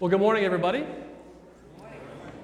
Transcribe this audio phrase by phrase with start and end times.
[0.00, 0.84] Well, good morning, everybody.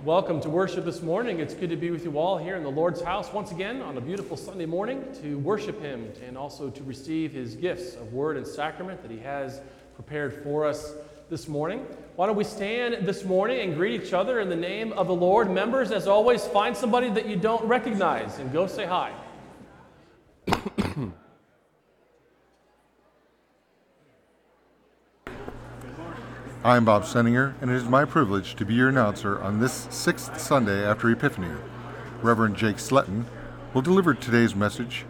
[0.04, 1.40] Welcome to worship this morning.
[1.40, 3.98] It's good to be with you all here in the Lord's house once again on
[3.98, 8.36] a beautiful Sunday morning to worship Him and also to receive His gifts of word
[8.36, 9.61] and sacrament that He has
[9.96, 10.94] prepared for us
[11.29, 11.84] this morning.
[12.14, 15.17] Why don't we stand this morning and greet each other in the name of the
[15.17, 15.50] Lord?
[15.50, 19.12] Members, as always, find somebody that you don't recognize and go say hi.
[26.70, 29.88] I am Bob Senninger, and it is my privilege to be your announcer on this
[29.90, 31.50] sixth Sunday after Epiphany.
[32.22, 33.24] Reverend Jake Sletton
[33.74, 35.05] will deliver today's message.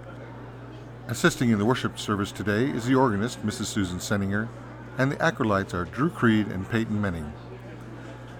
[1.06, 3.66] Assisting in the worship service today is the organist, Mrs.
[3.66, 4.48] Susan Senninger,
[4.96, 7.30] and the acolytes are Drew Creed and Peyton Menning.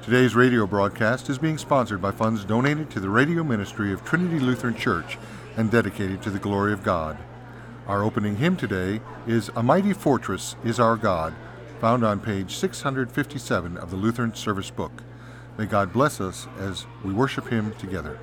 [0.01, 4.39] Today's radio broadcast is being sponsored by funds donated to the radio ministry of Trinity
[4.39, 5.19] Lutheran Church
[5.59, 7.19] and dedicated to the glory of God.
[7.87, 11.35] Our opening hymn today is A Mighty Fortress is Our God
[11.81, 14.93] found on page 657 of the Lutheran Service Book.
[15.57, 18.19] May God bless us as we worship Him together.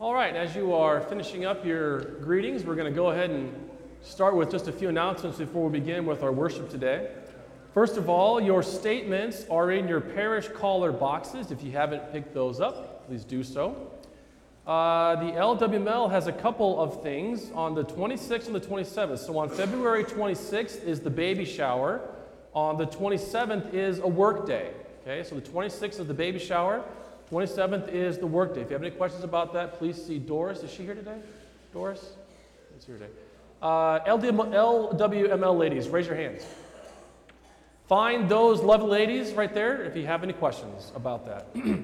[0.00, 3.54] All right, as you are finishing up your greetings, we're going to go ahead and
[4.00, 7.10] start with just a few announcements before we begin with our worship today.
[7.74, 11.50] First of all, your statements are in your parish caller boxes.
[11.50, 13.90] If you haven't picked those up, please do so.
[14.64, 19.18] Uh, the LWML has a couple of things on the 26th and the 27th.
[19.18, 22.00] So on February 26th is the baby shower.
[22.54, 24.70] On the 27th is a work day.
[25.02, 26.84] Okay, so the 26th is the baby shower.
[27.32, 28.60] 27th is the work day.
[28.60, 30.62] If you have any questions about that, please see Doris.
[30.62, 31.18] Is she here today?
[31.72, 32.12] Doris?
[32.78, 33.10] Is here today.
[33.60, 36.46] Uh, LWML ladies, raise your hands.
[37.88, 41.48] Find those lovely ladies right there if you have any questions about that.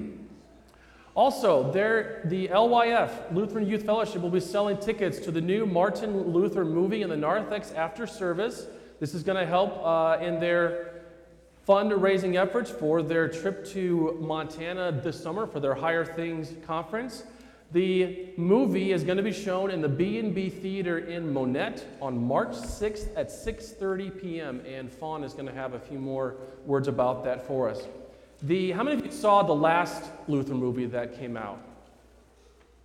[1.15, 6.31] also, there, the LYF, Lutheran Youth Fellowship, will be selling tickets to the new Martin
[6.31, 8.65] Luther movie in the narthex after service.
[8.99, 11.03] This is going to help uh, in their
[11.67, 17.23] fundraising efforts for their trip to Montana this summer for their Higher Things conference.
[17.73, 22.51] The movie is going to be shown in the B&B Theater in Monett on March
[22.51, 24.61] 6th at 6:30 p.m.
[24.67, 27.81] and Fawn is going to have a few more words about that for us.
[28.41, 31.59] The how many of you saw the last Luther movie that came out?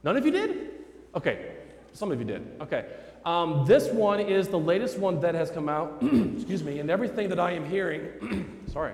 [0.05, 0.71] None of you did?
[1.17, 1.53] Okay,
[1.93, 2.47] some of you did.
[2.61, 2.87] Okay.
[3.25, 5.99] Um, this one is the latest one that has come out.
[6.37, 8.93] excuse me, and everything that I am hearing, sorry,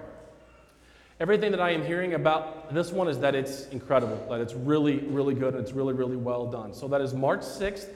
[1.20, 4.98] Everything that I am hearing about this one is that it's incredible, that it's really,
[4.98, 6.74] really good, and it's really, really well done.
[6.74, 7.88] So that is March 6th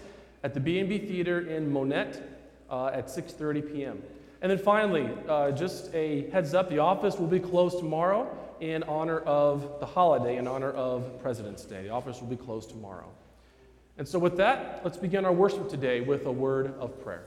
[0.45, 2.23] at the B&B Theater in Monett
[2.71, 4.03] uh, at 6.30 p.m.
[4.43, 8.29] And then finally, uh, just a heads up, the office will be closed tomorrow
[8.61, 11.85] in honor of the holiday, in honor of President's Day.
[11.85, 13.09] The office will be closed tomorrow.
[13.99, 17.25] And so with that, let's begin our worship today with a word of prayer.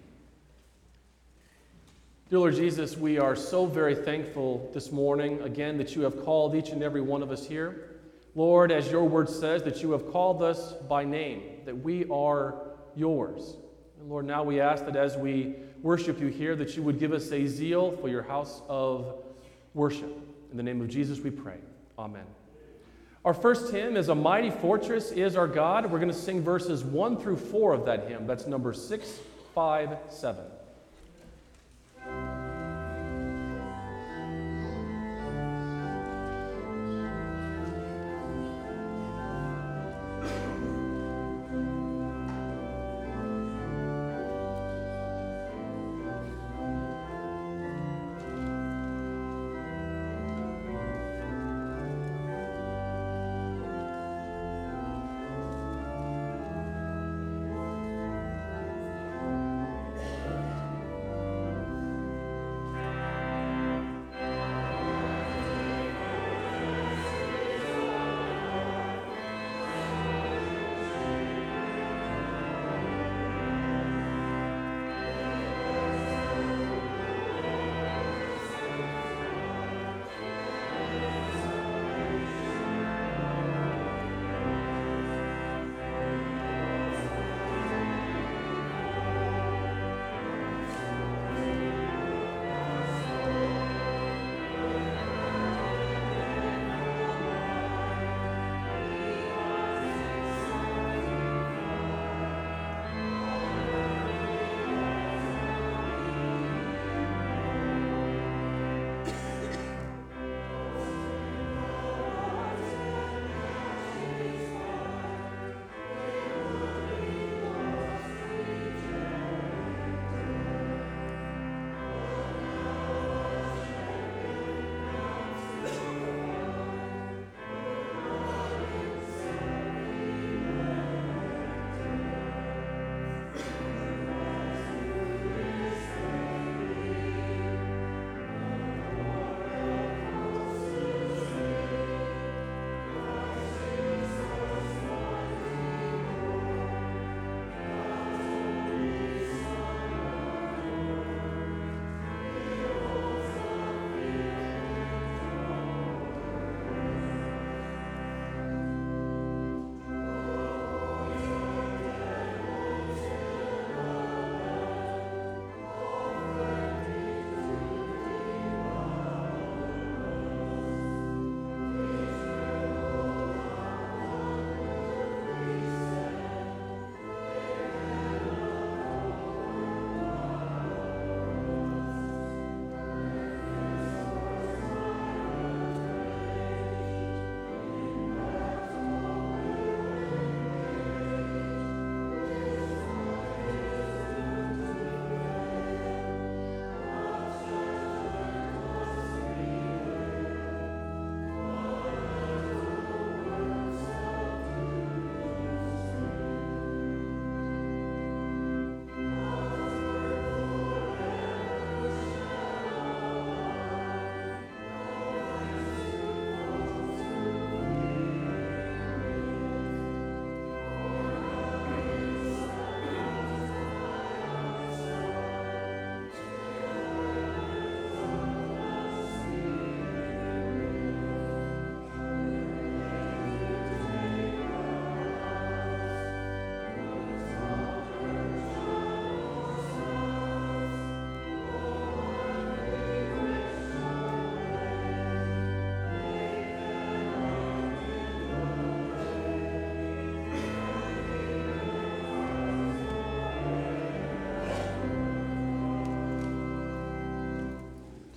[2.31, 6.55] Dear Lord Jesus, we are so very thankful this morning, again, that you have called
[6.55, 8.01] each and every one of us here.
[8.35, 12.55] Lord, as your word says, that you have called us by name, that we are
[12.95, 13.57] yours.
[13.99, 17.15] And Lord, now we ask that as we worship you here, that you would give
[17.15, 19.25] us a zeal for your house of
[19.73, 20.15] worship.
[20.51, 21.57] In the name of Jesus, we pray.
[21.99, 22.27] Amen.
[23.25, 25.91] Our first hymn is A Mighty Fortress is Our God.
[25.91, 28.27] We're going to sing verses 1 through 4 of that hymn.
[28.27, 30.45] That's number 657.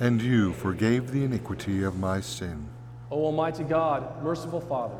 [0.00, 2.66] And you forgave the iniquity of my sin.
[3.10, 4.96] O Almighty God, merciful Father,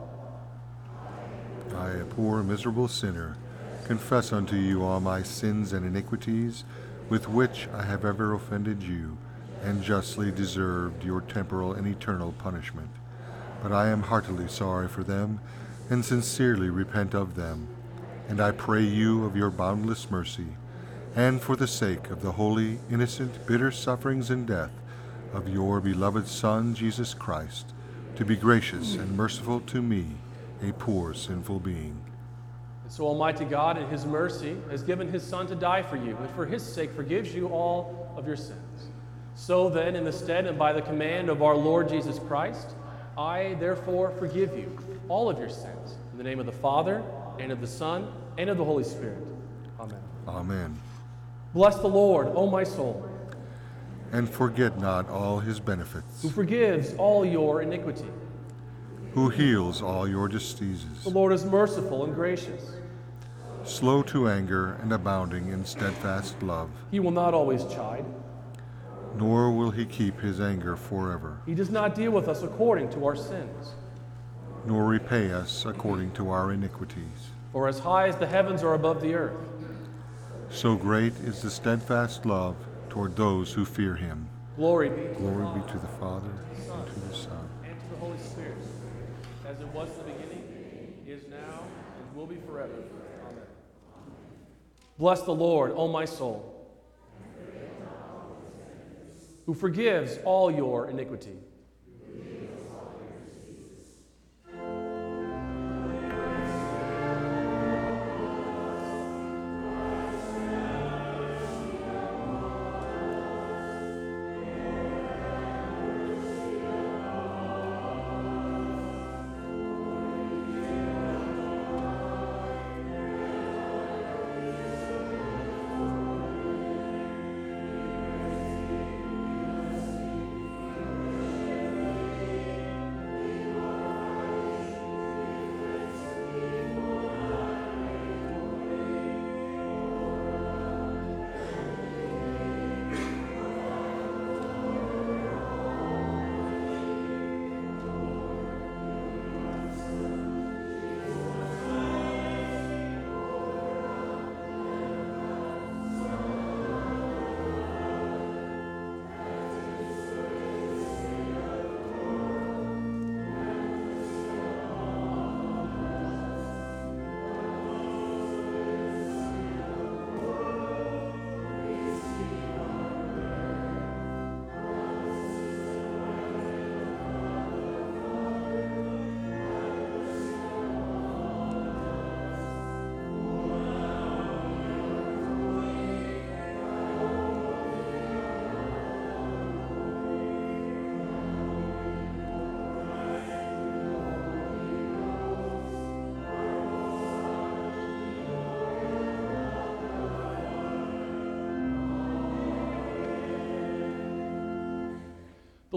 [1.75, 3.39] I, a poor, miserable sinner,
[3.87, 6.65] confess unto you all my sins and iniquities
[7.09, 9.17] with which I have ever offended you
[9.63, 12.91] and justly deserved your temporal and eternal punishment.
[13.63, 15.41] But I am heartily sorry for them
[15.89, 17.69] and sincerely repent of them.
[18.29, 20.57] And I pray you of your boundless mercy,
[21.17, 24.71] and for the sake of the holy, innocent, bitter sufferings and death
[25.33, 27.73] of your beloved Son, Jesus Christ,
[28.17, 30.07] to be gracious and merciful to me,
[30.63, 32.01] a poor, sinful being.
[32.83, 36.17] And so Almighty God, in His mercy, has given His Son to die for you,
[36.17, 38.89] and for His sake forgives you all of your sins.
[39.37, 42.75] So then, in the stead and by the command of our Lord Jesus Christ,
[43.17, 44.77] I therefore forgive you
[45.09, 45.97] all of your sins.
[46.13, 47.03] In the name of the Father,
[47.39, 49.25] and of the Son, and of the Holy Spirit.
[49.79, 50.01] Amen.
[50.29, 50.81] Amen.
[51.55, 53.10] Bless the Lord, O my soul,
[54.13, 58.09] And forget not all his benefits, who forgives all your iniquity.
[59.15, 61.03] who heals all your diseases.
[61.05, 62.73] The Lord is merciful and gracious.
[63.65, 68.05] slow to anger and abounding in steadfast love, He will not always chide.
[69.17, 73.05] nor will he keep his anger forever, He does not deal with us according to
[73.07, 73.75] our sins.
[74.67, 77.31] nor repay us according to our iniquities.
[77.53, 79.37] For as high as the heavens are above the earth,
[80.51, 82.57] So great is the steadfast love
[82.91, 84.29] toward those who fear him.
[84.57, 88.19] glory be Glory be to the Father, and to the Son, and to the Holy
[88.19, 88.59] Spirit,
[89.47, 91.65] as it was in the beginning, is now,
[91.99, 92.73] and will be forever.
[92.73, 93.45] Amen.
[94.99, 96.69] Bless the Lord, O my soul,
[99.47, 101.40] who forgives all your iniquity.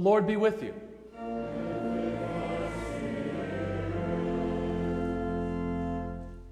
[0.04, 0.74] Lord be with you.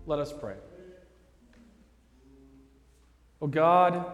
[0.05, 0.55] Let us pray.
[3.41, 4.05] O God,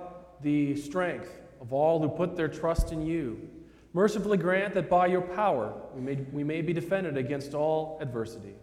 [0.41, 1.29] the strength
[1.61, 3.47] of all who put their trust in you,
[3.93, 8.55] mercifully grant that by your power we may, we may be defended against all adversity.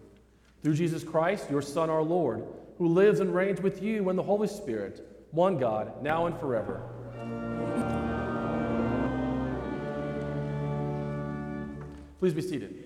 [0.65, 2.45] Through Jesus Christ, your Son, our Lord,
[2.79, 7.54] who lives and reigns with you and the Holy Spirit, one God, now and forever.
[12.25, 12.85] Please be seated.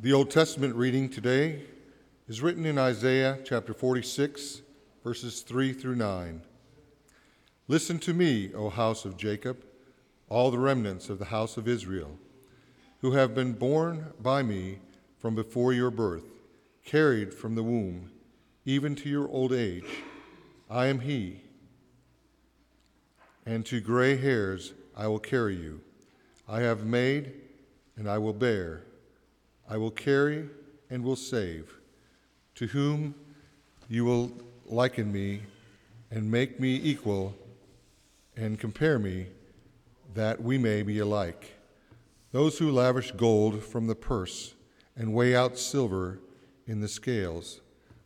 [0.00, 1.62] The Old Testament reading today
[2.26, 4.62] is written in Isaiah chapter 46,
[5.04, 6.42] verses 3 through 9.
[7.68, 9.64] Listen to me, O house of Jacob,
[10.28, 12.18] all the remnants of the house of Israel,
[13.02, 14.80] who have been born by me
[15.16, 16.24] from before your birth,
[16.84, 18.10] carried from the womb,
[18.64, 20.02] even to your old age.
[20.68, 21.42] I am he.
[23.46, 25.80] And to gray hairs I will carry you.
[26.48, 27.32] I have made,
[27.96, 28.82] and I will bear.
[29.68, 30.48] I will carry
[30.90, 31.72] and will save.
[32.56, 33.14] To whom
[33.88, 34.32] you will
[34.66, 35.42] liken me
[36.10, 37.34] and make me equal
[38.36, 39.26] and compare me,
[40.14, 41.54] that we may be alike.
[42.32, 44.54] Those who lavish gold from the purse
[44.96, 46.18] and weigh out silver
[46.66, 47.60] in the scales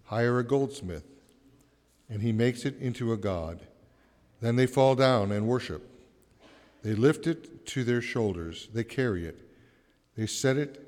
[0.04, 1.06] hire a goldsmith,
[2.08, 3.60] and he makes it into a god.
[4.40, 5.86] Then they fall down and worship.
[6.82, 9.38] They lift it to their shoulders, they carry it,
[10.16, 10.86] they set it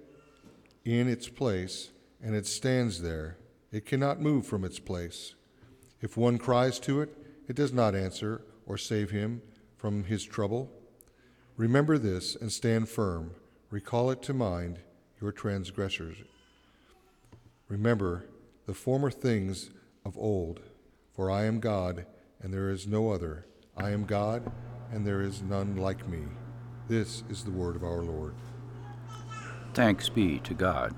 [0.84, 1.90] in its place,
[2.22, 3.36] and it stands there.
[3.70, 5.34] It cannot move from its place.
[6.00, 7.16] If one cries to it,
[7.48, 9.42] it does not answer or save him
[9.76, 10.70] from his trouble.
[11.56, 13.32] Remember this and stand firm.
[13.70, 14.78] Recall it to mind,
[15.20, 16.16] your transgressors.
[17.68, 18.24] Remember
[18.66, 19.70] the former things
[20.04, 20.60] of old,
[21.14, 22.06] for I am God,
[22.42, 23.46] and there is no other.
[23.76, 24.50] I am God,
[24.92, 26.22] and there is none like me.
[26.88, 28.34] This is the word of our Lord.
[29.74, 30.94] Thanks be to God.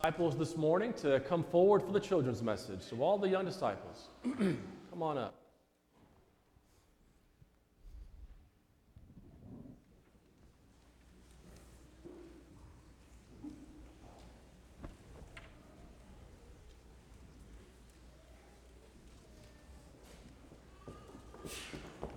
[0.00, 2.82] Disciples this morning to come forward for the children's message.
[2.82, 4.08] So, all the young disciples,
[4.38, 5.34] come on up.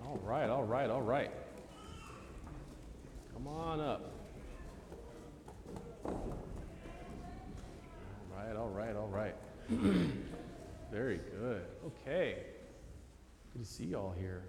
[0.08, 1.30] All right, all right, all right.
[3.34, 4.10] Come on up.
[6.04, 6.32] All
[8.34, 9.34] right, all right, all right.
[10.90, 11.62] Very good.
[11.86, 12.38] Okay.
[13.52, 14.42] Good to see you all here.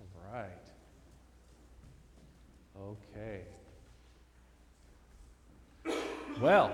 [0.00, 0.50] All right.
[2.80, 3.42] Okay.
[6.40, 6.72] Well,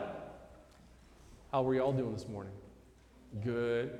[1.61, 2.55] how are you all doing this morning?
[3.45, 3.99] Good.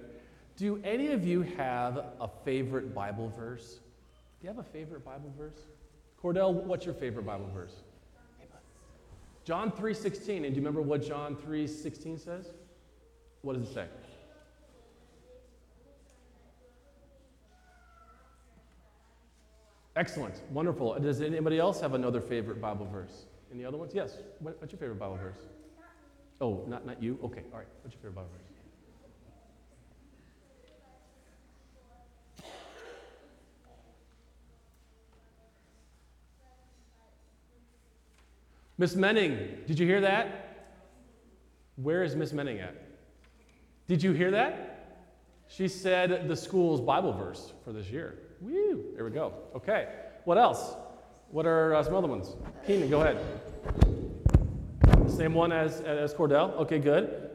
[0.57, 3.81] Do any of you have a favorite Bible verse?
[4.41, 5.61] Do you have a favorite Bible verse?
[6.23, 7.75] Cordell, what's your favorite Bible verse?
[9.45, 10.37] John 3:16.
[10.37, 12.51] And do you remember what John 3:16 says?
[13.43, 13.87] What does it say?
[19.97, 20.41] Excellent.
[20.51, 20.99] Wonderful.
[20.99, 23.27] Does anybody else have another favorite Bible verse?
[23.53, 23.93] Any other ones?
[23.95, 24.17] Yes.
[24.39, 25.47] What's your favorite Bible verse?
[26.41, 27.19] Oh, not, not you?
[27.25, 27.43] Okay.
[27.53, 27.69] All right.
[27.83, 28.47] What's your favorite Bible verse?
[38.79, 40.71] Miss Menning, did you hear that?
[41.77, 42.75] Where is Miss Menning at?
[43.89, 45.03] Did you hear that?
[45.49, 48.19] She said the school's Bible verse for this year.
[48.41, 48.85] Woo!
[48.95, 49.35] There we go.
[49.55, 49.89] Okay.
[50.25, 50.75] What else?
[51.31, 52.35] What are uh, some other ones?
[52.67, 53.19] Keenan, go ahead.
[55.11, 56.55] Same one as, as Cordell?
[56.57, 57.31] Okay, good.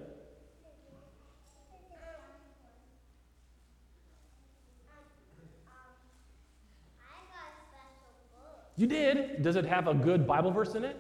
[8.78, 9.42] You did?
[9.42, 10.98] Does it have a good Bible verse in it?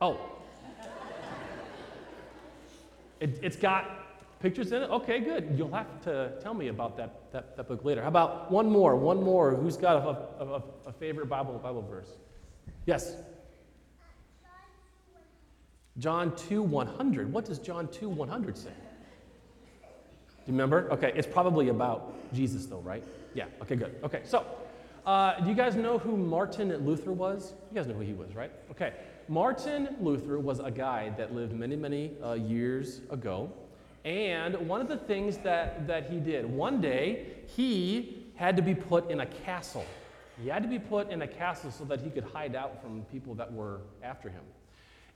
[0.00, 0.18] Oh.
[3.20, 3.84] It, it's got
[4.40, 4.90] pictures in it?
[4.90, 5.54] Okay, good.
[5.56, 8.02] You'll have to tell me about that, that, that book later.
[8.02, 8.96] How about one more?
[8.96, 9.54] One more.
[9.54, 12.16] Who's got a, a, a, a favorite Bible, Bible verse?
[12.86, 13.14] Yes?
[15.98, 17.32] John 2 100.
[17.32, 18.70] What does John 2 100 say?
[18.70, 20.90] Do you remember?
[20.92, 23.04] Okay, it's probably about Jesus, though, right?
[23.34, 23.96] Yeah, okay, good.
[24.02, 24.44] Okay, so
[25.06, 27.54] uh, do you guys know who Martin Luther was?
[27.70, 28.50] You guys know who he was, right?
[28.70, 28.92] Okay.
[29.28, 33.52] Martin Luther was a guy that lived many, many uh, years ago.
[34.04, 38.74] And one of the things that, that he did, one day he had to be
[38.74, 39.84] put in a castle.
[40.42, 43.02] He had to be put in a castle so that he could hide out from
[43.12, 44.42] people that were after him.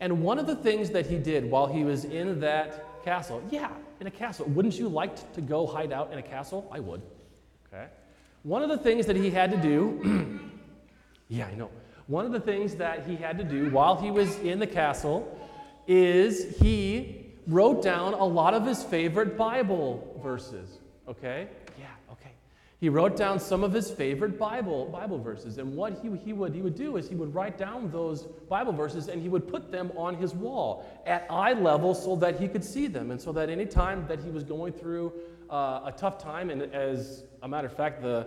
[0.01, 3.71] And one of the things that he did while he was in that castle, yeah,
[4.01, 6.69] in a castle, wouldn't you like to go hide out in a castle?
[6.73, 7.03] I would.
[7.73, 7.87] Okay.
[8.43, 10.41] One of the things that he had to do,
[11.29, 11.71] yeah, I know.
[12.07, 15.39] One of the things that he had to do while he was in the castle
[15.87, 20.79] is he wrote down a lot of his favorite Bible verses.
[21.09, 21.49] Okay?
[22.81, 25.59] He wrote down some of his favorite Bible Bible verses.
[25.59, 28.73] And what he, he, would, he would do is he would write down those Bible
[28.73, 32.49] verses and he would put them on his wall at eye level so that he
[32.49, 33.11] could see them.
[33.11, 35.13] And so that any time that he was going through
[35.51, 38.27] uh, a tough time, and as a matter of fact, the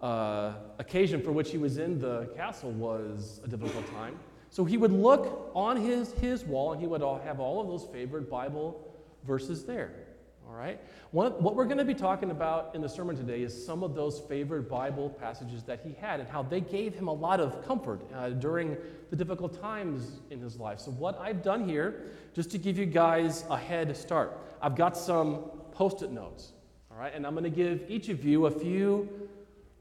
[0.00, 4.18] uh, occasion for which he was in the castle was a difficult time.
[4.50, 7.66] So he would look on his, his wall and he would all have all of
[7.66, 8.80] those favorite Bible
[9.24, 9.92] verses there.
[10.48, 10.80] All right?
[11.10, 13.94] One, what we're going to be talking about in the sermon today is some of
[13.94, 17.66] those favorite Bible passages that he had and how they gave him a lot of
[17.66, 18.76] comfort uh, during
[19.10, 20.80] the difficult times in his life.
[20.80, 24.96] So, what I've done here, just to give you guys a head start, I've got
[24.96, 26.52] some post it notes.
[26.90, 27.12] All right?
[27.14, 29.28] And I'm going to give each of you a few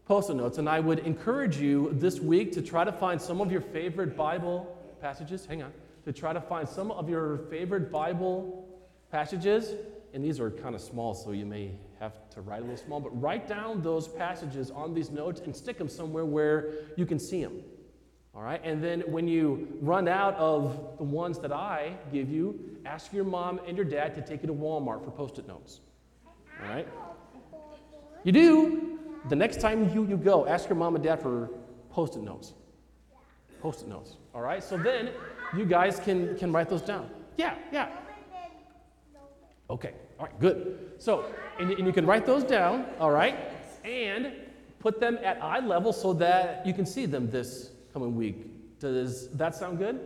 [0.06, 0.58] post it notes.
[0.58, 4.18] And I would encourage you this week to try to find some of your favorite
[4.18, 5.46] Bible passages.
[5.46, 5.72] Hang on.
[6.04, 8.68] To try to find some of your favorite Bible
[9.12, 9.74] passages
[10.13, 13.00] and these are kind of small, so you may have to write a little small,
[13.00, 17.20] but write down those passages on these notes and stick them somewhere where you can
[17.20, 17.62] see them.
[18.36, 18.62] All right?
[18.63, 23.24] And then when you run out of the ones that I give you, ask your
[23.24, 25.80] mom and your dad to take you to Walmart for post it notes.
[26.62, 26.88] All right?
[28.24, 29.00] You do.
[29.30, 31.50] The next time you, you go, ask your mom and dad for
[31.89, 32.54] post it notes.
[33.60, 34.17] Post it notes.
[34.36, 34.63] All right?
[34.63, 35.10] So then
[35.56, 37.10] you guys can, can write those down.
[37.38, 37.89] Yeah, yeah.
[39.70, 40.94] Okay, all right, good.
[40.98, 41.26] So,
[41.60, 43.38] and, and you can write those down, all right,
[43.84, 44.32] and
[44.80, 48.80] put them at eye level so that you can see them this coming week.
[48.80, 50.00] Does that sound good?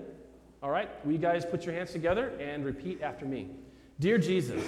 [0.64, 3.50] All right, will you guys put your hands together and repeat after me?
[4.00, 4.64] Dear Jesus,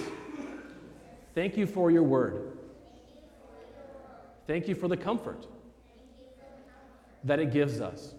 [1.34, 2.58] thank you for your word.
[4.46, 5.46] Thank you for the comfort
[7.24, 8.14] that it gives us.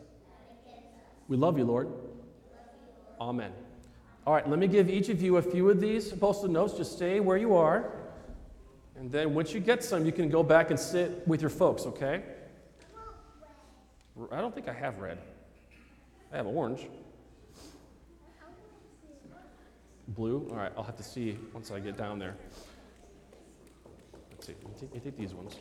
[1.27, 1.89] We love you, Lord.
[3.19, 3.51] Amen.
[4.25, 6.73] All right, let me give each of you a few of these post-it notes.
[6.73, 7.91] Just stay where you are.
[8.97, 11.85] And then once you get some, you can go back and sit with your folks,
[11.85, 12.23] okay?
[14.31, 15.19] I don't think I have red.
[16.33, 16.87] I have orange.
[20.07, 20.47] Blue?
[20.49, 22.35] All right, I'll have to see once I get down there.
[24.31, 24.53] Let's see.
[24.53, 25.55] You take, take these ones.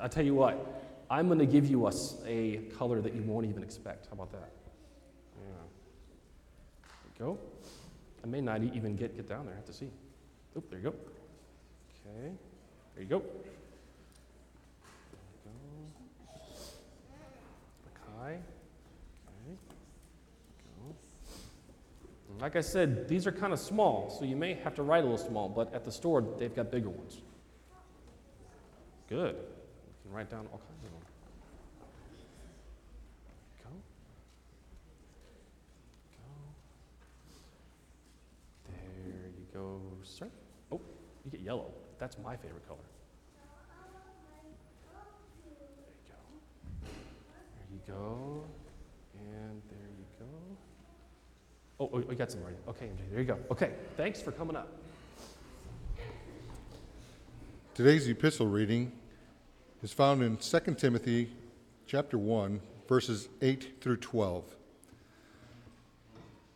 [0.00, 1.92] I- tell you what, I'm going to give you a,
[2.26, 4.06] a color that you won't even expect.
[4.06, 4.50] How about that?
[7.22, 7.38] Go.
[8.24, 9.54] I may not even get, get down there.
[9.54, 9.88] I have to see.
[10.56, 10.94] Oop, there you go.
[12.04, 12.32] Okay.
[12.94, 13.20] There you go.
[13.20, 13.28] There you go.
[18.24, 18.38] Okay.
[22.40, 25.06] Like I said, these are kind of small, so you may have to write a
[25.06, 27.22] little small, but at the store, they've got bigger ones.
[29.08, 29.36] Good.
[29.36, 29.42] You
[30.02, 31.00] can write down all kinds of them.
[33.62, 33.70] Go.
[38.68, 38.72] Go.
[38.72, 39.46] There you
[40.02, 40.28] sir.
[40.70, 40.80] Oh,
[41.24, 41.72] you get yellow.
[41.98, 42.78] That's my favorite color.
[46.84, 47.94] There you go.
[47.94, 48.44] There you go.
[49.18, 50.26] And there you go.
[51.80, 52.56] Oh, oh, we got some already.
[52.68, 53.38] Okay, MJ, there you go.
[53.50, 54.68] Okay, thanks for coming up.
[57.74, 58.92] Today's epistle reading
[59.82, 61.30] is found in 2 Timothy
[61.86, 64.44] chapter 1 verses 8 through 12.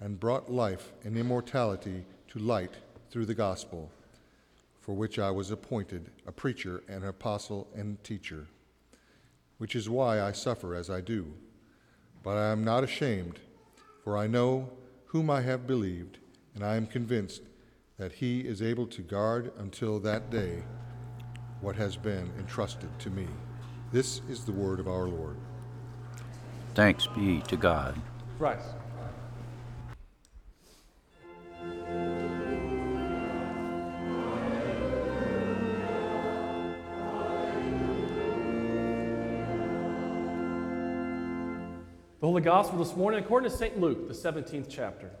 [0.00, 2.74] and brought life and immortality to light
[3.10, 3.90] through the gospel,
[4.80, 8.46] for which I was appointed a preacher and an apostle and teacher,
[9.58, 11.32] which is why I suffer as I do.
[12.22, 13.40] But I am not ashamed,
[14.04, 14.70] for I know
[15.06, 16.18] whom I have believed,
[16.54, 17.42] and I am convinced
[17.98, 20.62] that he is able to guard until that day
[21.60, 23.26] what has been entrusted to me.
[23.92, 25.36] This is the word of our Lord.
[26.74, 27.98] Thanks be to God.
[28.38, 28.74] Rise.
[42.26, 43.78] The Holy Gospel this morning, according to St.
[43.78, 45.12] Luke, the 17th chapter.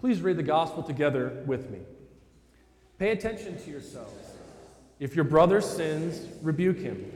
[0.00, 1.78] Please read the Gospel together with me.
[2.98, 4.32] Pay attention to yourselves.
[4.98, 7.08] If your brother sins, rebuke him.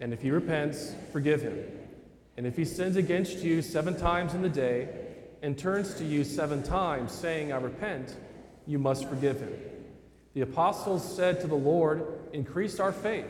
[0.00, 1.58] And if he repents, forgive him.
[2.36, 4.90] And if he sins against you seven times in the day
[5.40, 8.14] and turns to you seven times, saying, I repent,
[8.66, 9.54] you must forgive him.
[10.34, 13.26] The apostles said to the Lord, Increase our faith.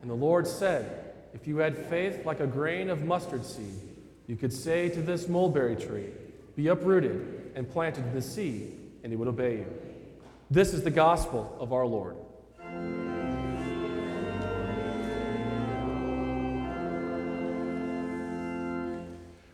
[0.00, 3.80] And the Lord said, If you had faith like a grain of mustard seed,
[4.26, 6.08] you could say to this mulberry tree,
[6.56, 9.66] Be uprooted and planted in the sea, and he would obey you.
[10.50, 12.16] This is the gospel of our Lord.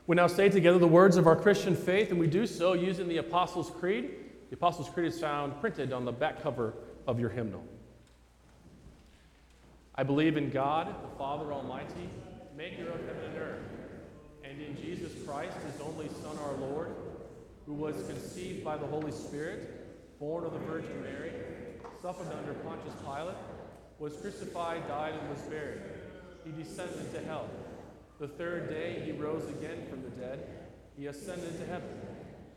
[0.06, 3.06] We now say together the words of our Christian faith, and we do so using
[3.06, 4.10] the Apostles' Creed.
[4.50, 6.74] The Apostles' Creed is found printed on the back cover
[7.06, 7.62] of your hymnal.
[9.94, 12.10] I believe in God, the Father Almighty,
[12.56, 13.62] maker of heaven and earth,
[14.42, 16.96] and in Jesus Christ, his only Son, our Lord,
[17.64, 21.30] who was conceived by the Holy Spirit, born of the Virgin Mary,
[22.02, 23.36] suffered under Pontius Pilate,
[24.00, 25.80] was crucified, died, and was buried.
[26.44, 27.48] He descended into hell.
[28.18, 30.44] The third day he rose again from the dead.
[30.96, 31.88] He ascended to heaven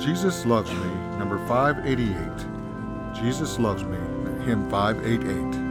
[0.00, 3.14] Jesus Loves Me, number 588.
[3.14, 3.98] Jesus Loves Me,
[4.46, 5.69] hymn 588.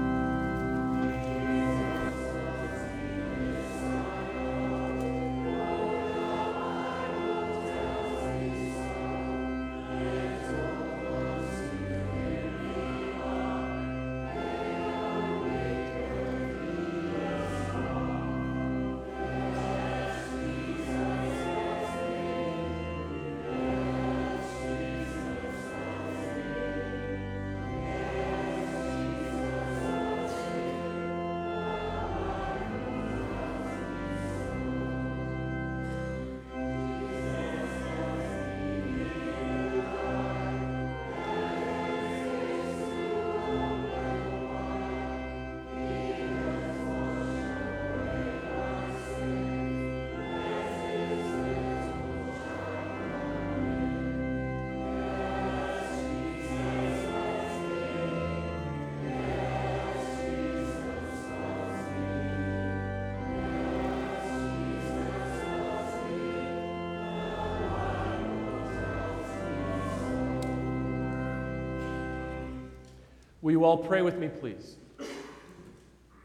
[73.50, 74.76] Will you all pray with me, please?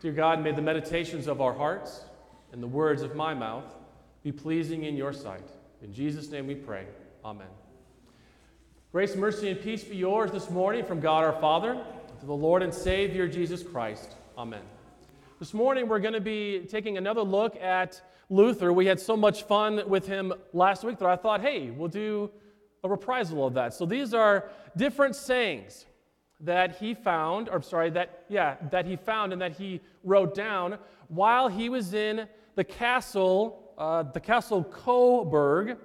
[0.02, 2.02] Dear God, may the meditations of our hearts
[2.52, 3.64] and the words of my mouth
[4.22, 5.48] be pleasing in your sight.
[5.82, 6.84] In Jesus' name we pray.
[7.24, 7.46] Amen.
[8.92, 11.82] Grace, mercy, and peace be yours this morning from God our Father,
[12.20, 14.16] to the Lord and Savior Jesus Christ.
[14.36, 14.60] Amen.
[15.38, 18.70] This morning we're going to be taking another look at Luther.
[18.70, 22.30] We had so much fun with him last week that I thought, hey, we'll do
[22.82, 23.72] a reprisal of that.
[23.72, 25.86] So these are different sayings
[26.40, 30.34] that he found, or I'm sorry, that, yeah, that he found and that he wrote
[30.34, 35.78] down while he was in the castle, uh, the castle Coburg,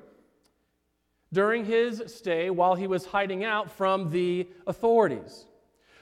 [1.32, 5.46] during his stay while he was hiding out from the authorities.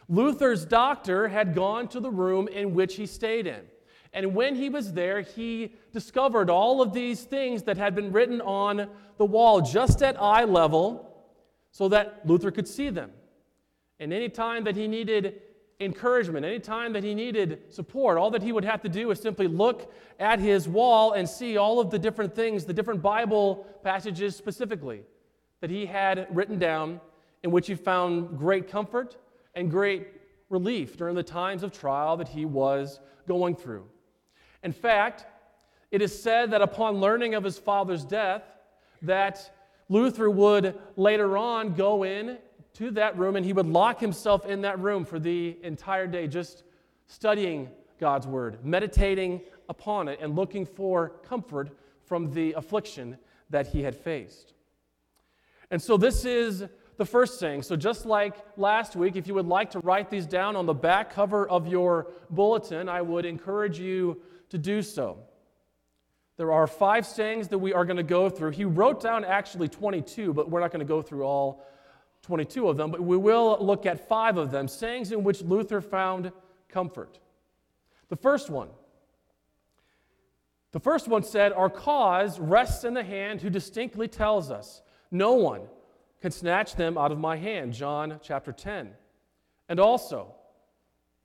[0.09, 3.61] Luther's doctor had gone to the room in which he stayed in.
[4.13, 8.39] And when he was there, he discovered all of these things that had been written
[8.41, 11.03] on the wall just at eye level
[11.71, 13.11] so that Luther could see them.
[13.99, 15.41] And any time that he needed
[15.79, 19.19] encouragement, any time that he needed support, all that he would have to do is
[19.19, 23.65] simply look at his wall and see all of the different things, the different Bible
[23.83, 25.01] passages specifically
[25.61, 26.99] that he had written down,
[27.43, 29.17] in which he found great comfort
[29.55, 30.07] and great
[30.49, 33.85] relief during the times of trial that he was going through.
[34.63, 35.25] In fact,
[35.91, 38.43] it is said that upon learning of his father's death,
[39.01, 39.53] that
[39.89, 42.37] Luther would later on go in
[42.77, 46.27] to that room and he would lock himself in that room for the entire day,
[46.27, 46.63] just
[47.07, 51.71] studying God's word, meditating upon it, and looking for comfort
[52.05, 53.17] from the affliction
[53.49, 54.53] that he had faced.
[55.71, 56.65] And so, this is
[56.97, 57.63] the first saying.
[57.63, 60.73] So, just like last week, if you would like to write these down on the
[60.73, 65.17] back cover of your bulletin, I would encourage you to do so.
[66.37, 68.51] There are five sayings that we are going to go through.
[68.51, 71.65] He wrote down actually 22, but we're not going to go through all
[72.27, 75.79] 22 of them, but we will look at five of them, sayings in which Luther
[75.79, 76.33] found
[76.67, 77.19] comfort.
[78.09, 78.67] The first one.
[80.73, 85.35] The first one said, Our cause rests in the hand who distinctly tells us, No
[85.35, 85.61] one
[86.21, 87.71] can snatch them out of my hand.
[87.71, 88.89] John chapter 10.
[89.69, 90.35] And also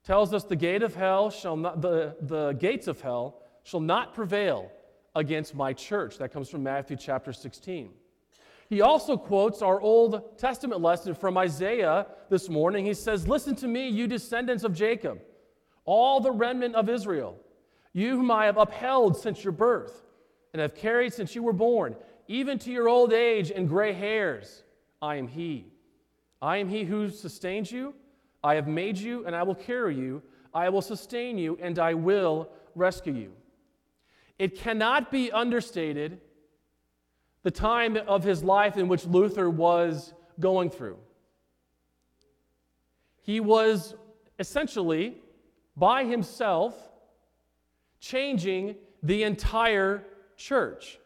[0.05, 4.13] tells us the gate of hell shall not the, the gates of hell shall not
[4.13, 4.71] prevail
[5.15, 6.17] against my church.
[6.19, 7.91] That comes from Matthew chapter 16.
[8.73, 12.87] He also quotes our Old Testament lesson from Isaiah this morning.
[12.87, 15.21] He says, Listen to me, you descendants of Jacob,
[15.85, 17.37] all the remnant of Israel,
[17.93, 20.07] you whom I have upheld since your birth
[20.53, 21.95] and have carried since you were born.
[22.27, 24.63] even to your old age and gray hairs,
[25.03, 25.67] I am He.
[26.41, 27.93] I am He who sustains you.
[28.43, 30.23] I have made you, and I will carry you.
[30.51, 33.33] I will sustain you, and I will rescue you.
[34.39, 36.21] It cannot be understated
[37.43, 40.97] the time of his life in which Luther was going through.
[43.21, 43.95] He was
[44.39, 45.21] essentially
[45.77, 46.75] by himself
[47.99, 50.03] changing the entire
[50.37, 50.99] church,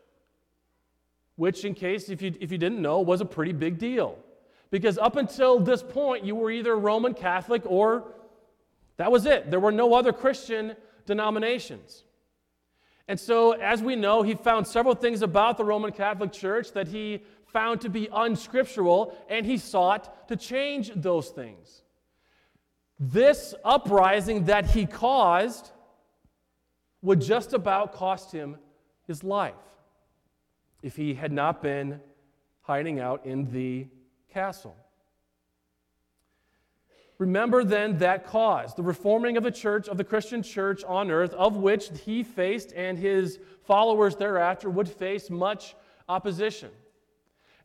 [1.36, 4.18] which, in case if you, if you didn't know, was a pretty big deal.
[4.70, 8.14] Because up until this point, you were either Roman Catholic or
[8.98, 9.50] that was it.
[9.50, 12.04] There were no other Christian denominations.
[13.08, 16.88] And so, as we know, he found several things about the Roman Catholic Church that
[16.88, 21.84] he found to be unscriptural, and he sought to change those things.
[23.00, 25.72] This uprising that he caused
[27.02, 28.58] would just about cost him
[29.06, 29.54] his life
[30.82, 32.02] if he had not been
[32.62, 33.88] hiding out in the
[34.34, 34.76] castle.
[37.20, 41.34] Remember then that cause, the reforming of the church, of the Christian church on earth,
[41.34, 45.76] of which he faced and his followers thereafter would face much
[46.08, 46.70] opposition.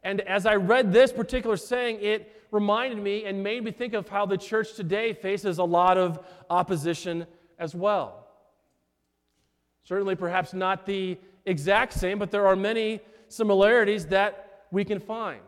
[0.02, 4.08] And as I read this particular saying, it reminded me and made me think of
[4.08, 7.26] how the church today faces a lot of opposition
[7.58, 8.26] as well.
[9.84, 15.40] Certainly, perhaps not the exact same, but there are many similarities that we can find.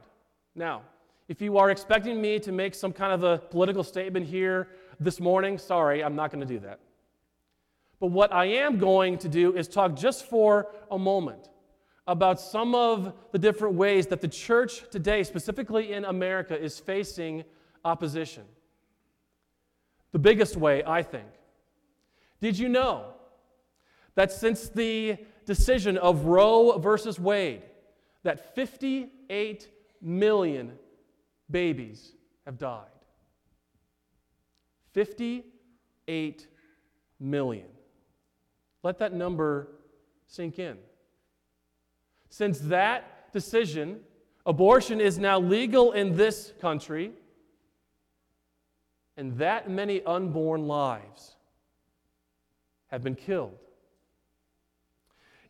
[0.54, 0.82] Now,
[1.28, 4.68] if you are expecting me to make some kind of a political statement here
[5.00, 6.80] this morning, sorry, I'm not going to do that.
[7.98, 11.48] But what I am going to do is talk just for a moment
[12.06, 17.44] about some of the different ways that the church today, specifically in America, is facing
[17.84, 18.44] opposition.
[20.12, 21.28] The biggest way, I think.
[22.42, 23.14] Did you know
[24.14, 27.62] that since the decision of Roe versus Wade,
[28.22, 29.68] that 58
[30.02, 30.72] million
[31.50, 32.12] babies
[32.44, 32.88] have died?
[34.92, 36.46] 58
[37.20, 37.66] million.
[38.82, 39.68] Let that number
[40.26, 40.78] sink in.
[42.28, 44.00] Since that decision,
[44.46, 47.12] abortion is now legal in this country,
[49.16, 51.36] and that many unborn lives
[52.88, 53.63] have been killed.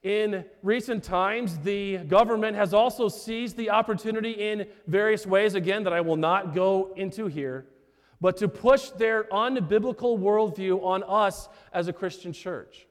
[0.04, 5.94] In recent times, the government has also seized the opportunity in various ways, again, that
[5.94, 7.66] I will not go into here,
[8.20, 12.86] but to push their unbiblical worldview on us as a Christian church,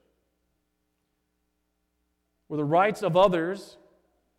[2.47, 3.77] where the rights of others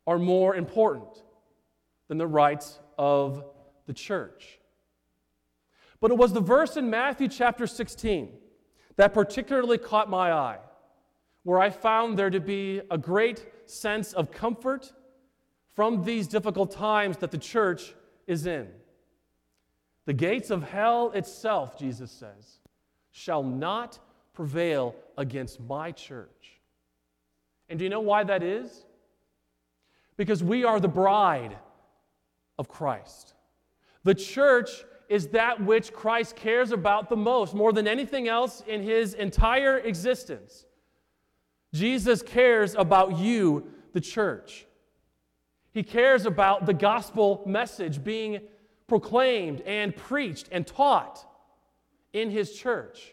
[0.05, 1.23] are more important
[2.09, 3.45] than the rights of
[3.87, 4.59] the church.
[6.01, 8.31] But it was the verse in Matthew chapter 16
[8.97, 10.59] that particularly caught my eye,
[11.45, 14.93] where I found there to be a great sense of comfort
[15.75, 17.95] from these difficult times that the church
[18.27, 18.69] is in.
[20.07, 22.59] The gates of hell itself, Jesus says,
[23.13, 23.99] shall not
[24.33, 26.61] prevail against my church.
[27.69, 28.85] And do you know why that is?
[30.17, 31.57] because we are the bride
[32.59, 33.35] of Christ.
[34.05, 38.83] The church is that which Christ cares about the most, more than anything else in
[38.83, 40.67] his entire existence.
[41.75, 44.65] Jesus cares about you, the church.
[45.73, 48.41] He cares about the gospel message being
[48.87, 51.27] proclaimed and preached and taught
[52.13, 53.13] in his church.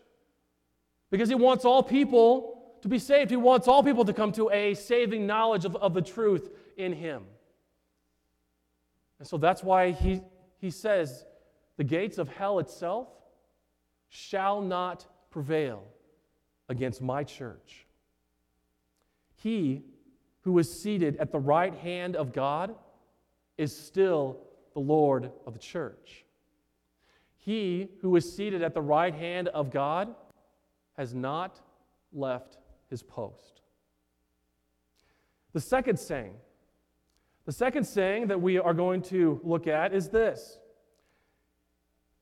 [1.10, 3.32] Because he wants all people to be saved.
[3.32, 6.94] He wants all people to come to a saving knowledge of, of the truth in
[6.94, 7.24] him.
[9.18, 10.22] And so that's why he,
[10.60, 11.26] he says,
[11.78, 13.08] the gates of hell itself
[14.10, 15.84] shall not prevail
[16.70, 17.88] against my church.
[19.42, 19.84] He
[20.42, 22.76] who is seated at the right hand of God
[23.58, 24.38] is still
[24.74, 26.26] the Lord of the church.
[27.38, 30.14] He who is seated at the right hand of God
[30.98, 31.60] has not
[32.14, 32.58] left
[32.90, 33.62] his post.
[35.54, 36.34] The second saying
[37.46, 40.60] the second saying that we are going to look at is this.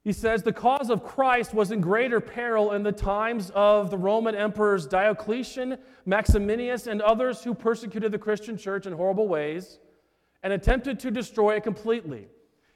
[0.03, 3.97] He says, The cause of Christ was in greater peril in the times of the
[3.97, 9.79] Roman emperors Diocletian, Maximinus, and others who persecuted the Christian church in horrible ways
[10.41, 12.27] and attempted to destroy it completely.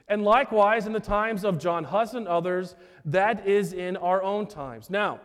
[0.07, 4.47] And likewise, in the times of John Huss and others, that is in our own
[4.47, 4.89] times.
[4.89, 5.21] Now,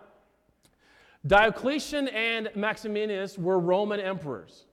[1.27, 4.65] Diocletian and Maximinus were Roman emperors.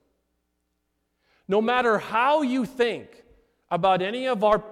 [1.48, 3.24] No matter how you think
[3.70, 4.62] about any of our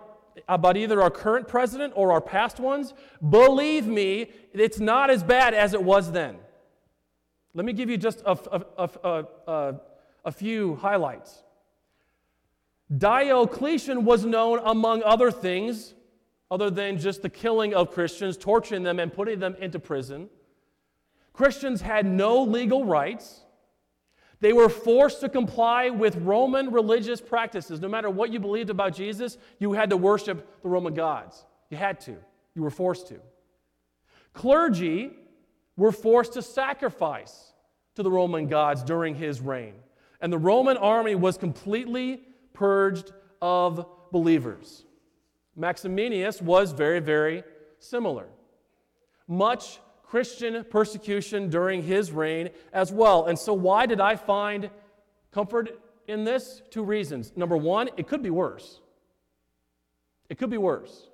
[0.49, 2.94] about either our current president or our past ones,
[3.29, 6.37] believe me, it's not as bad as it was then.
[7.55, 8.37] Let me give you just a,
[8.77, 9.75] a, a,
[10.25, 11.42] a few highlights.
[12.97, 15.94] Diocletian was known, among other things,
[16.51, 20.29] other than just the killing of Christians, torturing them, and putting them into prison.
[21.33, 23.43] Christians had no legal rights.
[24.40, 27.81] They were forced to comply with Roman religious practices.
[27.81, 31.44] No matter what you believed about Jesus, you had to worship the Roman gods.
[31.70, 32.16] You had to,
[32.55, 33.20] you were forced to.
[34.33, 35.11] Clergy
[35.77, 37.53] were forced to sacrifice
[37.94, 39.75] to the Roman gods during his reign.
[40.20, 44.85] And the Roman army was completely purged of believers.
[45.57, 47.44] Maximinus was very, very
[47.79, 48.27] similar.
[49.29, 49.79] Much
[50.14, 53.27] Christian persecution during his reign as well.
[53.27, 54.70] And so, why did I find
[55.33, 56.62] comfort in this?
[56.70, 57.33] Two reasons.
[57.35, 58.79] Number one, it could be worse.
[60.29, 61.09] It could be worse.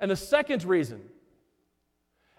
[0.00, 1.00] And the second reason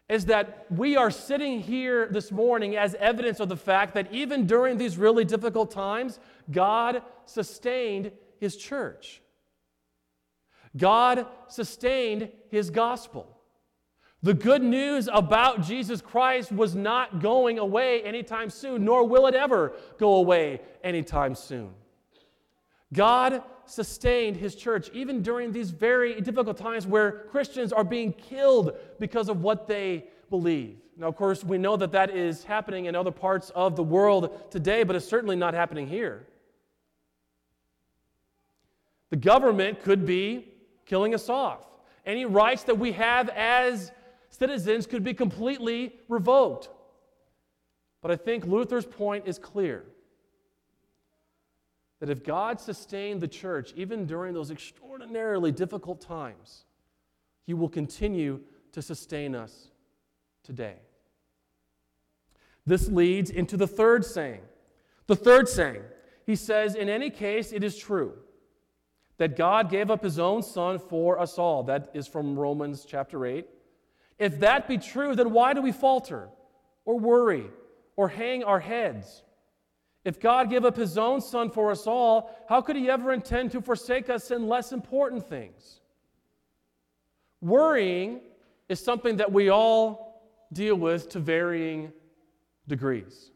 [0.10, 4.46] is that we are sitting here this morning as evidence of the fact that even
[4.46, 6.20] during these really difficult times,
[6.52, 9.22] God sustained his church.
[10.76, 13.33] God sustained his gospel.
[14.24, 19.36] The good news about Jesus Christ was not going away anytime soon, nor will it
[19.36, 21.72] ever go away anytime soon.
[22.94, 28.78] God sustained his church even during these very difficult times where Christians are being killed
[28.98, 30.78] because of what they believe.
[30.96, 34.52] Now, of course, we know that that is happening in other parts of the world
[34.52, 36.28] today, but it's certainly not happening here.
[39.10, 40.54] The government could be
[40.86, 41.66] killing us off.
[42.06, 43.92] Any rights that we have as
[44.44, 46.68] citizens could be completely revoked.
[48.02, 49.86] But I think Luther's point is clear
[52.02, 56.66] that if God sustained the church, even during those extraordinarily difficult times,
[57.46, 58.42] He will continue
[58.74, 59.70] to sustain us
[60.44, 60.76] today.
[62.66, 64.42] This leads into the third saying.
[65.08, 65.84] The third saying,
[66.26, 68.16] he says, In any case, it is true
[69.20, 71.64] that God gave up His own Son for us all.
[71.64, 73.48] That is from Romans chapter 8.
[74.20, 76.30] If that be true, then why do we falter
[76.86, 77.46] or worry
[77.96, 79.24] or hang our heads?
[80.06, 83.52] If God gave up his own son for us all, how could he ever intend
[83.52, 85.80] to forsake us in less important things?
[87.42, 88.22] Worrying
[88.70, 91.92] is something that we all deal with to varying
[92.68, 93.32] degrees.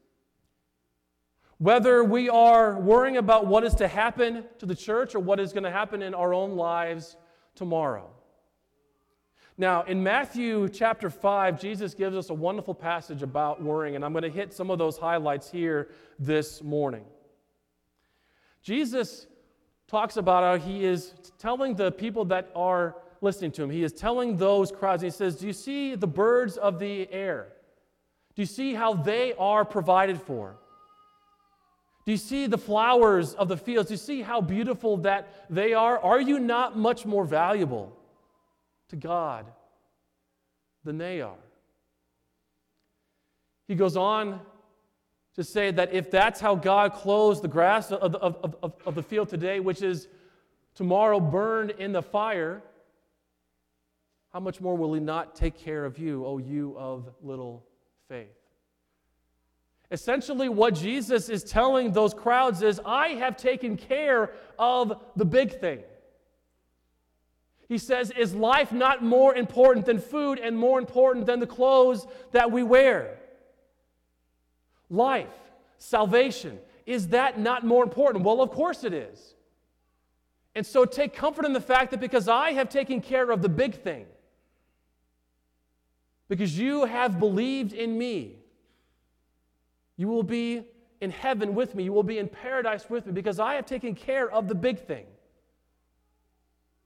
[1.57, 5.53] Whether we are worrying about what is to happen to the church or what is
[5.53, 7.17] going to happen in our own lives
[7.55, 8.09] tomorrow.
[9.59, 14.11] Now, in Matthew chapter 5, Jesus gives us a wonderful passage about worrying, and I'm
[14.11, 15.89] going to hit some of those highlights here
[16.19, 17.05] this morning.
[18.61, 19.25] Jesus
[19.87, 23.93] talks about how he is telling the people that are listening to him, he is
[23.93, 27.47] telling those crowds, he says, Do you see the birds of the air?
[28.35, 30.57] Do you see how they are provided for?
[32.05, 33.87] Do you see the flowers of the fields?
[33.87, 35.97] Do you see how beautiful that they are?
[35.97, 37.96] Are you not much more valuable?
[38.89, 39.45] To God
[40.83, 41.35] than they are.
[43.67, 44.39] He goes on
[45.35, 49.03] to say that if that's how God clothes the grass of of, of, of the
[49.03, 50.07] field today, which is
[50.73, 52.63] tomorrow burned in the fire,
[54.31, 57.65] how much more will He not take care of you, O you of little
[58.07, 58.27] faith?
[59.89, 65.59] Essentially, what Jesus is telling those crowds is, I have taken care of the big
[65.59, 65.79] thing.
[67.67, 72.07] He says, Is life not more important than food and more important than the clothes
[72.31, 73.19] that we wear?
[74.89, 75.27] Life,
[75.77, 78.23] salvation, is that not more important?
[78.23, 79.35] Well, of course it is.
[80.55, 83.49] And so take comfort in the fact that because I have taken care of the
[83.49, 84.05] big thing,
[86.29, 88.37] because you have believed in me,
[89.97, 90.65] you will be
[91.01, 91.83] in heaven with me.
[91.83, 94.79] You will be in paradise with me because I have taken care of the big
[94.79, 95.05] thing.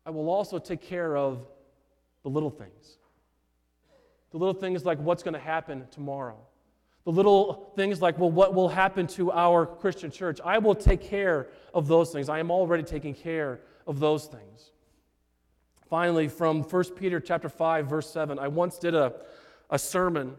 [0.06, 1.46] I will also take care of
[2.24, 2.98] the little things.
[4.32, 6.38] The little things like what's going to happen tomorrow.
[7.04, 10.40] The little things like, well, what will happen to our Christian church?
[10.46, 12.30] I will take care of those things.
[12.30, 14.72] I am already taking care of those things.
[15.90, 19.14] Finally, from 1 Peter chapter 5, verse 7, I once did a,
[19.70, 20.36] a sermon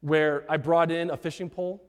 [0.00, 1.82] where I brought in a fishing pole,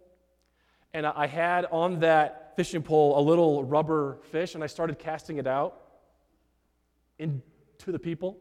[0.94, 5.38] and I had on that fishing pole a little rubber fish, and I started casting
[5.38, 5.87] it out
[7.20, 7.41] into
[7.88, 8.38] the people.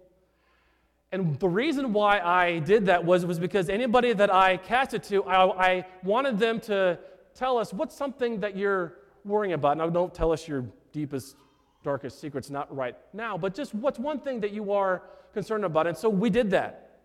[1.12, 5.02] And the reason why I did that was, was because anybody that I cast it
[5.04, 6.98] to, I, I wanted them to
[7.34, 9.76] tell us what's something that you're worrying about.
[9.76, 11.36] Now, don't tell us your deepest,
[11.84, 15.02] darkest secrets, not right now, but just what's one thing that you are
[15.32, 15.86] concerned about.
[15.86, 17.00] And so we did that.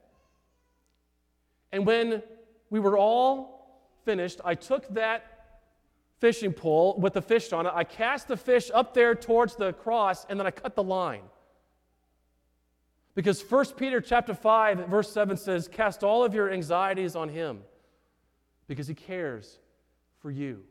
[1.71, 2.23] And when
[2.69, 5.59] we were all finished, I took that
[6.19, 7.73] fishing pole with the fish on it.
[7.75, 11.23] I cast the fish up there towards the cross, and then I cut the line.
[13.13, 17.59] Because 1 Peter chapter 5, verse 7 says, Cast all of your anxieties on him,
[18.67, 19.59] because he cares
[20.19, 20.63] for you.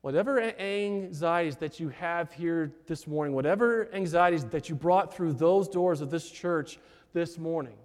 [0.00, 5.68] Whatever anxieties that you have here this morning, whatever anxieties that you brought through those
[5.68, 6.78] doors of this church
[7.12, 7.76] this morning,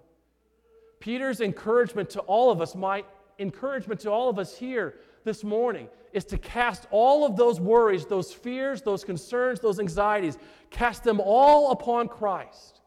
[0.98, 3.04] Peter's encouragement to all of us, my
[3.38, 8.06] encouragement to all of us here this morning, is to cast all of those worries,
[8.06, 10.38] those fears, those concerns, those anxieties,
[10.70, 12.80] cast them all upon Christ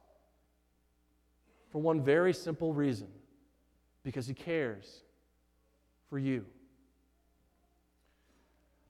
[1.72, 3.08] for one very simple reason
[4.04, 5.04] because he cares
[6.10, 6.46] for you.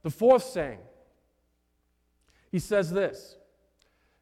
[0.02, 0.80] The fourth saying,
[2.52, 3.38] he says this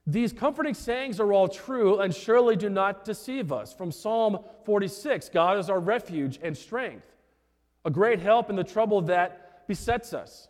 [0.05, 3.73] These comforting sayings are all true and surely do not deceive us.
[3.73, 7.15] From Psalm 46 God is our refuge and strength,
[7.85, 10.47] a great help in the trouble that besets us.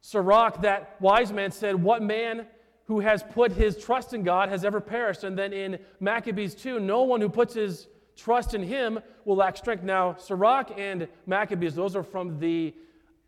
[0.00, 2.46] Sirach, that wise man, said, What man
[2.86, 5.24] who has put his trust in God has ever perished?
[5.24, 9.56] And then in Maccabees 2, no one who puts his trust in him will lack
[9.56, 9.84] strength.
[9.84, 12.74] Now, Sirach and Maccabees, those are from the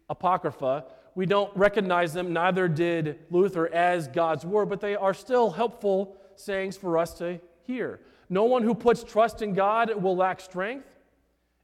[0.09, 0.85] Apocrypha.
[1.15, 6.17] We don't recognize them, neither did Luther, as God's word, but they are still helpful
[6.37, 8.01] sayings for us to hear.
[8.29, 10.87] No one who puts trust in God will lack strength,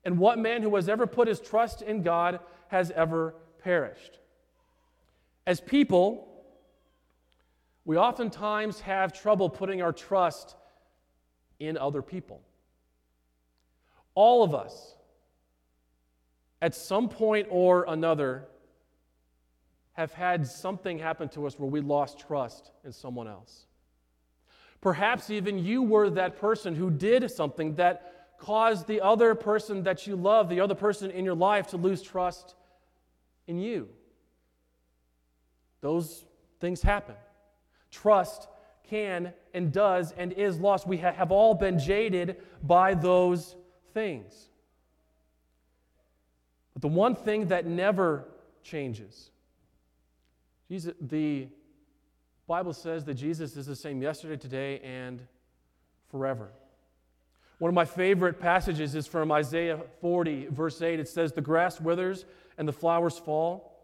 [0.06, 2.38] and what man who has ever put his trust in God
[2.68, 4.20] has ever perished.
[5.48, 6.28] As people,
[7.84, 10.54] we oftentimes have trouble putting our trust
[11.58, 12.40] in other people.
[14.14, 14.94] All of us,
[16.62, 18.46] at some point or another,
[19.94, 23.66] have had something happen to us where we lost trust in someone else.
[24.80, 30.06] Perhaps even you were that person who did something that caused the other person that
[30.06, 32.54] you love, the other person in your life, to lose trust
[33.46, 33.88] in you.
[35.80, 36.24] Those
[36.60, 37.14] things happen.
[37.90, 38.48] Trust
[38.88, 40.86] can and does and is lost.
[40.86, 43.56] We have all been jaded by those
[43.94, 44.50] things.
[46.72, 48.28] But the one thing that never
[48.62, 49.30] changes,
[50.68, 51.48] Jesus, the
[52.46, 55.22] Bible says that Jesus is the same yesterday, today, and
[56.10, 56.50] forever.
[57.58, 61.00] One of my favorite passages is from Isaiah 40, verse 8.
[61.00, 62.26] It says, The grass withers
[62.58, 63.80] and the flowers fall,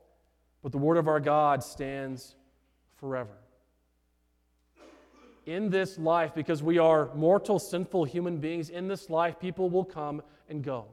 [0.62, 2.34] but the word of our God stands
[2.96, 3.32] forever.
[5.46, 9.84] In this life, because we are mortal, sinful human beings, in this life, people will
[9.84, 10.86] come and go.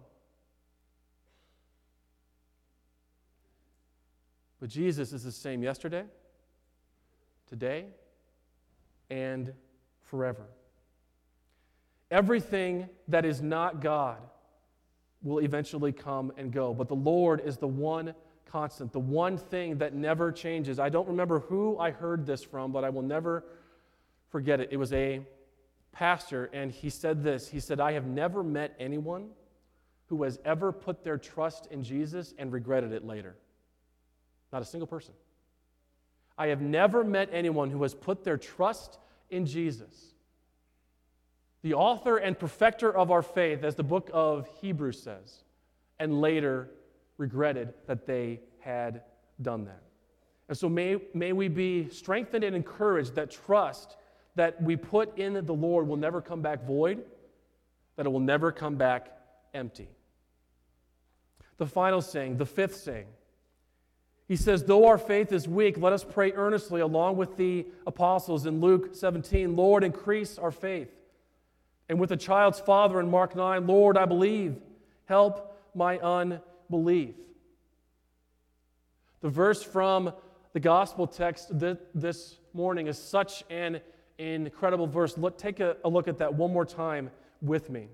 [4.60, 6.06] But Jesus is the same yesterday,
[7.48, 7.86] today,
[9.10, 9.54] and
[10.04, 10.48] forever.
[12.12, 14.18] Everything that is not God
[15.22, 18.14] will eventually come and go, but the Lord is the one
[18.46, 20.80] constant, the one thing that never changes.
[20.80, 23.44] I don't remember who I heard this from, but I will never
[24.30, 24.70] forget it.
[24.72, 25.22] It was a
[25.92, 29.30] pastor, and he said this He said, I have never met anyone
[30.08, 33.36] who has ever put their trust in Jesus and regretted it later.
[34.52, 35.14] Not a single person.
[36.38, 38.98] I have never met anyone who has put their trust
[39.30, 40.16] in Jesus,
[41.62, 45.44] the author and perfecter of our faith, as the book of Hebrews says,
[46.00, 46.70] and later
[47.18, 49.02] regretted that they had
[49.42, 49.84] done that.
[50.48, 53.98] And so may, may we be strengthened and encouraged that trust
[54.36, 57.04] that we put in the Lord will never come back void,
[57.98, 59.12] that it will never come back
[59.54, 59.90] empty.
[61.58, 63.08] The final saying, the fifth saying,
[64.30, 68.46] he says, Though our faith is weak, let us pray earnestly along with the apostles
[68.46, 70.90] in Luke 17, Lord, increase our faith.
[71.90, 74.58] And with the child's father in Mark 9, Lord, I believe,
[75.06, 77.16] help my unbelief.
[79.22, 80.14] The verse from
[80.54, 83.82] the gospel text this morning is such an
[84.20, 85.18] incredible verse.
[85.18, 87.10] Look, take a, a look at that one more time
[87.42, 87.88] with me.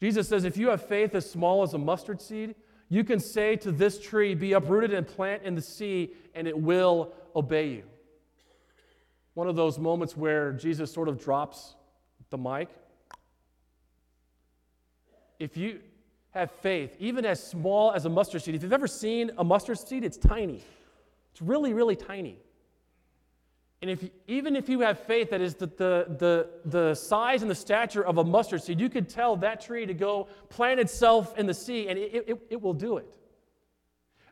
[0.00, 2.54] Jesus says, If you have faith as small as a mustard seed,
[2.88, 6.58] you can say to this tree, Be uprooted and plant in the sea, and it
[6.58, 7.82] will obey you.
[9.34, 11.74] One of those moments where Jesus sort of drops
[12.30, 12.68] the mic.
[15.38, 15.80] If you
[16.30, 19.78] have faith, even as small as a mustard seed, if you've ever seen a mustard
[19.78, 20.62] seed, it's tiny.
[21.32, 22.38] It's really, really tiny.
[23.82, 27.50] And if, even if you have faith that is the, the, the, the size and
[27.50, 31.36] the stature of a mustard seed, you could tell that tree to go plant itself
[31.38, 33.16] in the sea and it, it, it will do it.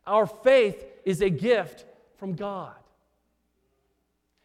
[0.07, 1.87] Our faith is a gift
[2.19, 2.75] from God.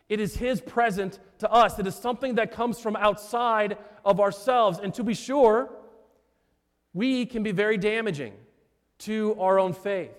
[0.09, 1.79] It is His present to us.
[1.79, 4.79] It is something that comes from outside of ourselves.
[4.79, 5.69] And to be sure,
[6.93, 8.33] we can be very damaging
[8.99, 10.11] to our own faith.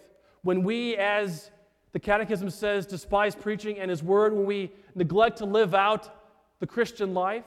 [0.42, 1.50] when we, as
[1.92, 6.14] the Catechism says, despise preaching and His Word, when we neglect to live out
[6.60, 7.46] the Christian life,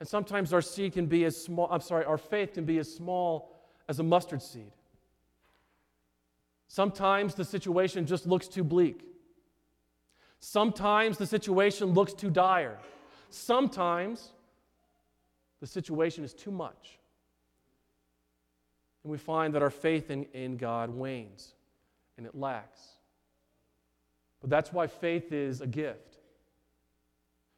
[0.00, 2.92] and sometimes our seed can be as small, I'm sorry, our faith can be as
[2.92, 3.52] small
[3.88, 4.72] as a mustard seed.
[6.68, 9.04] Sometimes the situation just looks too bleak.
[10.48, 12.78] Sometimes the situation looks too dire.
[13.30, 14.30] Sometimes
[15.60, 17.00] the situation is too much.
[19.02, 21.52] And we find that our faith in, in God wanes
[22.16, 22.80] and it lacks.
[24.40, 26.18] But that's why faith is a gift.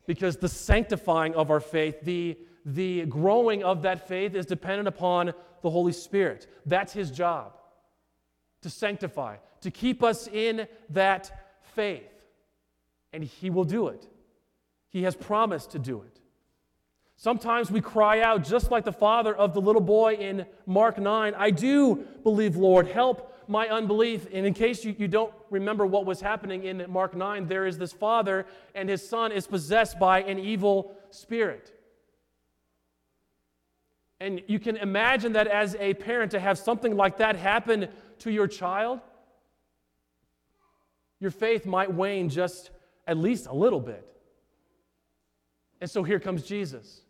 [0.07, 5.35] Because the sanctifying of our faith, the, the growing of that faith, is dependent upon
[5.61, 6.47] the Holy Spirit.
[6.65, 7.53] That's His job
[8.63, 12.18] to sanctify, to keep us in that faith.
[13.13, 14.07] And He will do it.
[14.89, 16.21] He has promised to do it.
[17.17, 21.35] Sometimes we cry out, just like the father of the little boy in Mark 9,
[21.37, 24.29] I do believe, Lord, help my unbelief.
[24.33, 27.77] And in case you, you don't remember what was happening in Mark 9, there is
[27.77, 31.73] this father, and his son is possessed by an evil spirit.
[34.21, 37.89] And you can imagine that as a parent to have something like that happen
[38.21, 39.01] to your child,
[41.19, 42.71] your faith might wane just
[43.09, 44.07] at least a little bit.
[45.81, 47.01] And so here comes Jesus.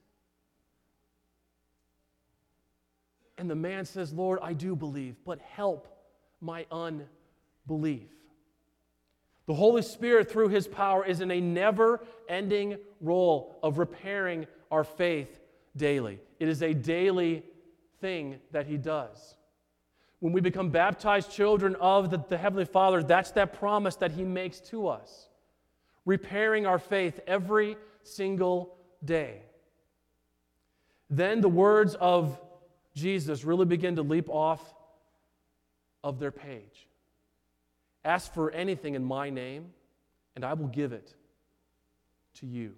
[3.36, 5.88] And the man says, Lord, I do believe, but help
[6.40, 8.09] my unbelief.
[9.46, 14.84] The Holy Spirit, through his power, is in a never ending role of repairing our
[14.84, 15.40] faith
[15.76, 16.20] daily.
[16.38, 17.42] It is a daily
[18.01, 19.36] thing that he does.
[20.20, 24.24] When we become baptized children of the, the, Heavenly Father, that's that promise that he
[24.24, 25.28] makes to us,
[26.09, 29.43] repairing our faith every single day.
[31.11, 32.41] Then the words of
[32.95, 34.63] Jesus really begin to leap off
[36.03, 36.89] of their page.
[38.07, 39.67] Ask for anything in my name,
[40.35, 41.15] and I will give it
[42.37, 42.73] to you.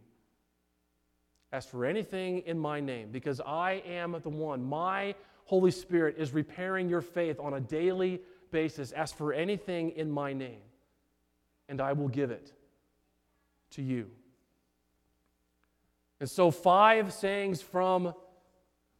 [1.53, 4.65] Ask for anything in my name, because I am the one.
[4.65, 5.15] My
[5.45, 8.91] Holy Spirit is repairing your faith on a daily basis.
[8.91, 10.63] Ask for anything in my name,
[11.69, 12.55] and I will give it
[13.71, 14.11] to you.
[16.21, 18.15] And so, five sayings from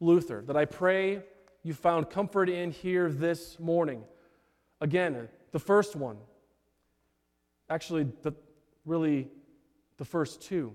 [0.01, 1.23] Luther that I pray
[1.63, 4.03] you found comfort in here this morning.
[4.81, 6.17] Again, the first one,
[7.69, 8.33] actually, the,
[8.87, 9.29] really
[9.99, 10.73] the first two.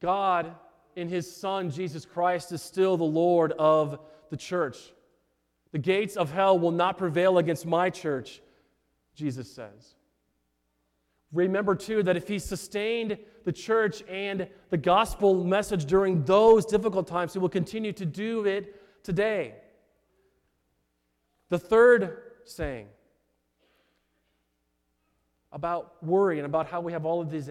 [0.00, 0.54] God,
[0.96, 4.00] in His Son, Jesus Christ, is still the Lord of
[4.30, 4.78] the church.
[5.72, 8.40] The gates of hell will not prevail against my church,
[9.14, 9.94] Jesus says.
[11.32, 17.06] Remember, too, that if He sustained the church and the gospel message during those difficult
[17.06, 19.54] times, He will continue to do it today.
[21.48, 22.88] The third saying
[25.52, 27.50] about worry and about how we have all of these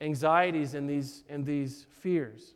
[0.00, 2.54] anxieties and these, and these fears.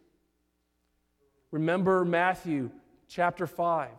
[1.50, 2.70] Remember Matthew
[3.08, 3.90] chapter 5.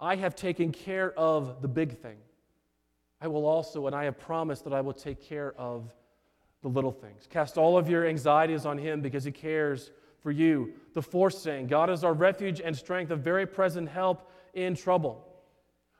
[0.00, 2.16] I have taken care of the big thing.
[3.24, 5.94] I will also, and I have promised that I will take care of
[6.60, 7.26] the little things.
[7.30, 10.74] Cast all of your anxieties on Him because He cares for you.
[10.92, 15.26] The fourth saying God is our refuge and strength, a very present help in trouble.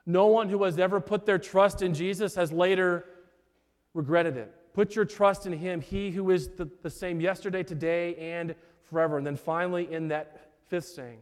[0.04, 3.06] No one who has ever put their trust in Jesus has later
[3.94, 4.54] regretted it.
[4.74, 9.16] Put your trust in Him, He who is the, the same yesterday, today, and forever.
[9.16, 11.20] And then finally, in that fifth saying,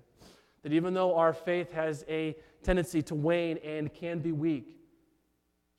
[0.65, 2.35] that even though our faith has a
[2.65, 4.82] tendency to wane and can be weak,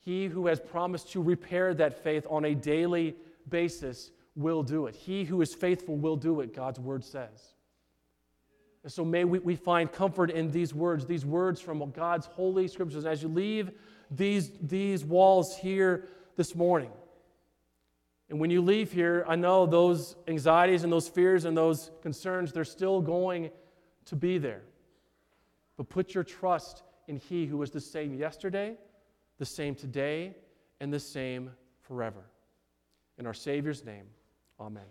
[0.03, 3.15] He who has promised to repair that faith on a daily
[3.49, 4.95] basis will do it.
[4.95, 7.53] He who is faithful will do it, God's word says.
[8.83, 12.67] And so may we, we find comfort in these words, these words from God's holy
[12.67, 13.05] scriptures.
[13.05, 13.71] As you leave
[14.11, 16.91] these, these walls here this morning,
[18.29, 22.51] and when you leave here, I know those anxieties and those fears and those concerns,
[22.51, 23.51] they're still going
[24.05, 24.63] to be there.
[25.77, 28.75] But put your trust in He who was the same yesterday,
[29.37, 30.35] the same today,
[30.79, 32.23] and the same forever.
[33.17, 34.05] In our Savior's name,
[34.59, 34.83] amen.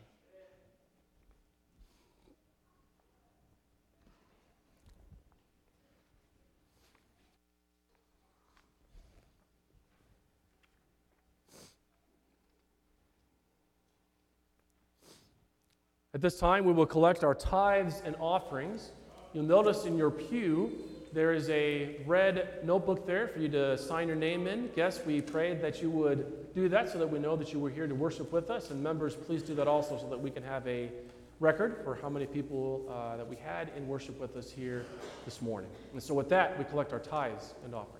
[16.14, 18.90] At this time, we will collect our tithes and offerings.
[19.32, 20.70] You'll notice in your pew
[21.12, 24.70] there is a red notebook there for you to sign your name in.
[24.74, 27.68] Yes, we prayed that you would do that so that we know that you were
[27.70, 28.70] here to worship with us.
[28.70, 30.90] And members, please do that also so that we can have a
[31.38, 34.86] record for how many people uh, that we had in worship with us here
[35.24, 35.70] this morning.
[35.92, 37.98] And so, with that, we collect our tithes and offerings.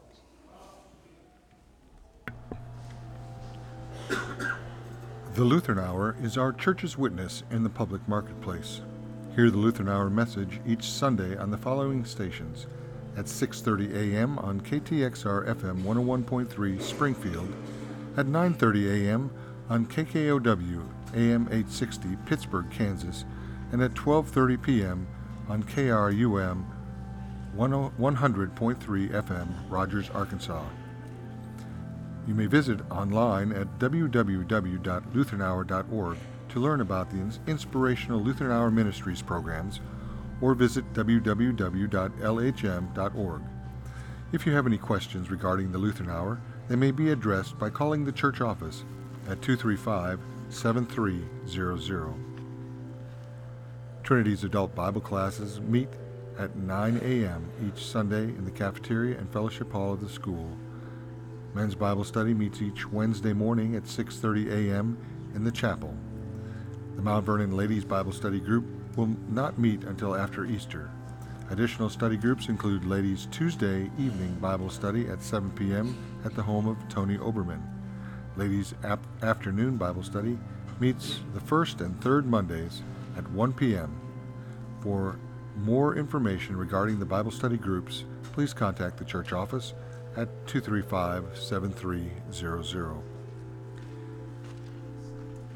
[5.34, 8.80] The Lutheran Hour is our church's witness in the public marketplace.
[9.34, 12.66] Hear the Lutheran Hour message each Sunday on the following stations
[13.16, 14.38] at 6:30 a.m.
[14.38, 17.52] on KTXR FM 101.3 Springfield,
[18.16, 19.30] at 9:30 a.m.
[19.68, 20.82] on KKOW
[21.14, 23.24] AM 860 Pittsburg, Kansas,
[23.70, 25.06] and at 12:30 p.m.
[25.48, 26.64] on KRUM
[27.56, 30.64] 100.3 FM Rogers, Arkansas.
[32.26, 39.80] You may visit online at www.lutheranhour.org to learn about the inspirational Lutheran Hour Ministries programs
[40.42, 41.42] or visit www.lhm.org.
[44.32, 48.04] If you have any questions regarding the Lutheran Hour, they may be addressed by calling
[48.04, 48.84] the church office
[49.28, 52.14] at 235 7300.
[54.02, 55.88] Trinity's adult Bible classes meet
[56.38, 57.48] at 9 a.m.
[57.66, 60.50] each Sunday in the cafeteria and fellowship hall of the school.
[61.54, 64.98] Men's Bible study meets each Wednesday morning at 6:30 a.m.
[65.34, 65.94] in the chapel.
[66.96, 68.64] The Mount Vernon Ladies Bible Study Group
[68.96, 70.90] will not meet until after Easter.
[71.50, 75.96] Additional study groups include Ladies Tuesday evening Bible study at 7 p.m.
[76.24, 77.60] at the home of Tony Oberman.
[78.36, 80.38] Ladies ap- afternoon Bible study
[80.80, 82.82] meets the first and third Mondays
[83.16, 84.00] at 1 p.m.
[84.80, 85.18] For
[85.56, 89.74] more information regarding the Bible study groups, please contact the church office
[90.16, 93.02] at 235 7300.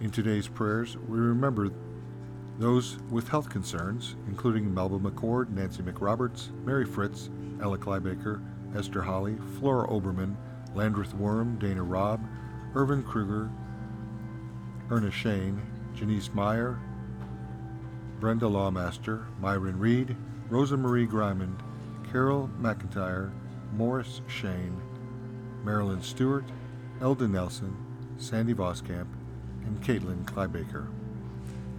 [0.01, 1.71] In today's prayers, we remember
[2.59, 7.29] those with health concerns, including Melba McCord, Nancy McRoberts, Mary Fritz,
[7.61, 8.43] Ella Kleibaker,
[8.75, 10.37] Esther Holly, Flora Oberman,
[10.75, 12.21] Landreth Worm, Dana Robb,
[12.75, 13.51] Irvin Kruger,
[14.91, 15.61] Erna Shane,
[15.95, 16.79] Janice Meyer,
[18.21, 20.17] Brenda Lawmaster, Myron Reed,
[20.49, 21.59] Rosa Marie Grimond,
[22.11, 23.31] Carol McIntyre,
[23.75, 24.81] Morris Shane,
[25.65, 26.45] Marilyn Stewart,
[27.01, 27.77] Elda Nelson,
[28.17, 29.09] Sandy Voskamp,
[29.67, 30.87] and Caitlin Kleibaker.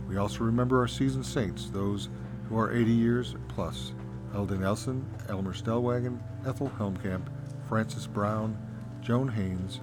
[0.07, 2.09] We also remember our seasoned saints, those
[2.47, 3.93] who are 80 years plus
[4.33, 7.27] Elda Nelson, Elmer Stellwagen, Ethel Helmkamp,
[7.67, 8.57] Francis Brown,
[9.01, 9.81] Joan Haynes,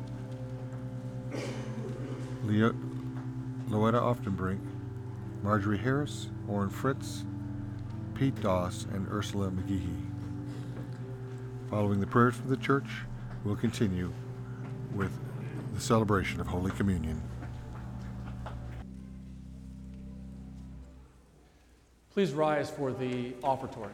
[2.45, 2.75] Leo,
[3.69, 4.61] Loetta Oftenbrink,
[5.43, 7.25] Marjorie Harris, Orrin Fritz,
[8.15, 10.11] Pete Doss, and Ursula McGehee.
[11.69, 12.89] Following the prayers from the church,
[13.45, 14.13] we'll continue
[14.95, 15.13] with
[15.75, 17.21] the celebration of Holy Communion.
[22.15, 23.91] Please rise for the offertory.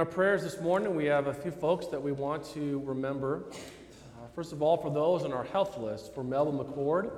[0.00, 3.44] Our prayers this morning, we have a few folks that we want to remember.
[3.52, 7.10] Uh, first of all, for those on our health list, for Melvin McCord,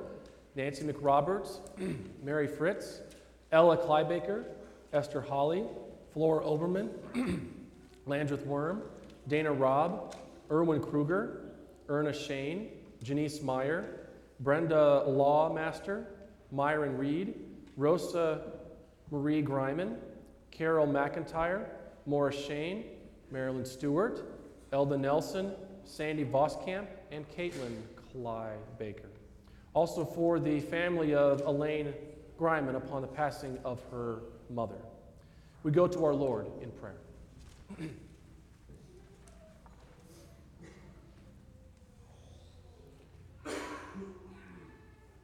[0.57, 1.61] Nancy McRoberts,
[2.25, 3.01] Mary Fritz,
[3.53, 4.47] Ella Kleibaker,
[4.93, 5.63] Esther Holly,
[6.13, 6.89] Flora Oberman,
[8.07, 8.83] Landreth Worm,
[9.29, 10.17] Dana Robb,
[10.51, 11.53] Erwin Kruger,
[11.89, 12.69] Erna Shane,
[13.01, 14.09] Janice Meyer,
[14.41, 16.07] Brenda Lawmaster,
[16.51, 17.35] Myron Reed,
[17.77, 18.41] Rosa
[19.13, 19.99] Marie Griman,
[20.51, 21.69] Carol McIntyre,
[22.07, 22.85] Morris Shane,
[23.31, 24.25] Marilyn Stewart,
[24.73, 25.53] Elda Nelson,
[25.85, 27.77] Sandy Voskamp, and Caitlin
[28.13, 29.09] Cly Baker.
[29.75, 31.95] Also for the family of Elaine
[32.39, 34.77] Griman upon the passing of her mother.
[35.63, 36.99] We go to our Lord in prayer.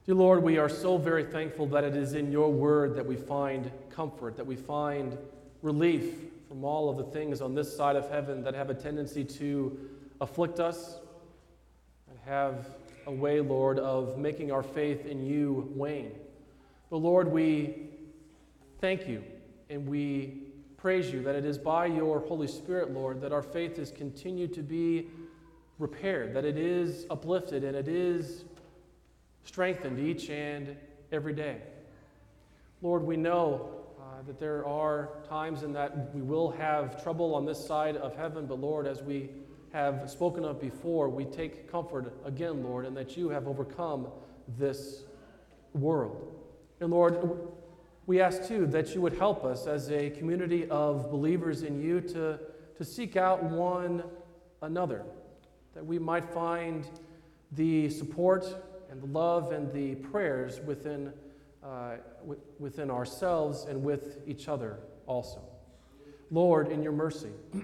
[0.06, 3.16] Dear Lord, we are so very thankful that it is in your word that we
[3.16, 5.18] find comfort, that we find
[5.60, 6.14] relief
[6.49, 9.78] from all of the things on this side of heaven that have a tendency to
[10.20, 10.96] afflict us
[12.09, 12.68] and have
[13.07, 16.12] a way, Lord, of making our faith in you wane.
[16.90, 17.90] But Lord, we
[18.80, 19.22] thank you
[19.68, 20.44] and we
[20.78, 24.55] praise you that it is by your Holy Spirit, Lord, that our faith has continued
[24.55, 25.09] to be
[25.78, 28.44] repaired, that it is uplifted and it is
[29.44, 30.76] strengthened each and
[31.12, 31.59] every day.
[32.80, 33.77] Lord, we know
[34.18, 38.16] uh, that there are times in that we will have trouble on this side of
[38.16, 39.30] heaven, but Lord, as we
[39.72, 44.08] have spoken of before, we take comfort again, Lord, in that you have overcome
[44.56, 45.04] this
[45.72, 46.34] world.
[46.80, 47.18] And Lord,
[48.06, 52.00] we ask too that you would help us as a community of believers in you
[52.00, 52.40] to,
[52.76, 54.02] to seek out one
[54.62, 55.04] another,
[55.74, 56.88] that we might find
[57.52, 58.46] the support
[58.90, 61.12] and the love and the prayers within,
[61.68, 65.42] uh, w- within ourselves and with each other also.
[66.30, 67.28] Lord, in your mercy,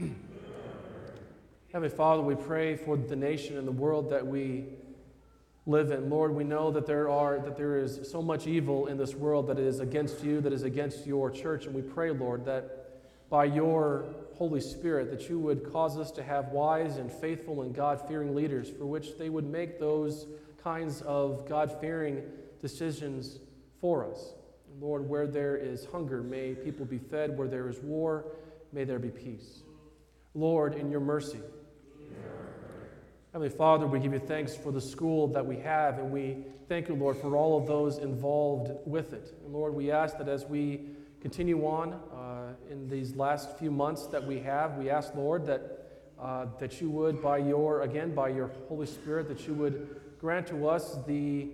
[1.72, 4.66] Heavenly Father, we pray for the nation and the world that we
[5.66, 6.10] live in.
[6.10, 9.46] Lord, we know that there are that there is so much evil in this world
[9.46, 13.00] that is against you, that is against your church, and we pray, Lord, that
[13.30, 17.74] by your Holy Spirit that you would cause us to have wise and faithful and
[17.74, 20.26] God-fearing leaders for which they would make those
[20.62, 22.22] kinds of God-fearing
[22.60, 23.38] decisions
[23.84, 24.32] for us.
[24.80, 27.36] Lord, where there is hunger, may people be fed.
[27.36, 28.24] Where there is war,
[28.72, 29.62] may there be peace.
[30.32, 31.42] Lord, in your mercy,
[33.34, 36.88] Heavenly Father, we give you thanks for the school that we have, and we thank
[36.88, 39.34] you, Lord, for all of those involved with it.
[39.44, 40.80] And Lord, we ask that as we
[41.20, 45.90] continue on uh, in these last few months that we have, we ask, Lord, that,
[46.18, 50.46] uh, that you would, by your, again, by your Holy Spirit, that you would grant
[50.46, 51.48] to us the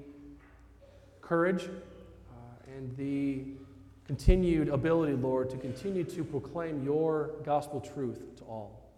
[1.22, 1.68] courage
[2.80, 3.44] and the
[4.06, 8.90] continued ability, Lord, to continue to proclaim your gospel truth to all.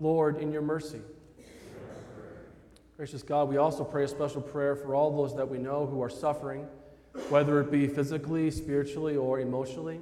[0.00, 1.00] Lord, in your mercy,
[2.96, 6.02] Gracious God, we also pray a special prayer for all those that we know who
[6.02, 6.66] are suffering,
[7.30, 10.00] whether it be physically, spiritually, or emotionally.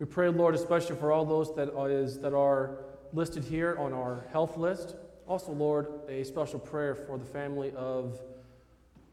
[0.00, 2.78] We pray, Lord, especially for all those that are, that are
[3.12, 4.96] listed here on our health list.
[5.26, 8.20] Also, Lord, a special prayer for the family of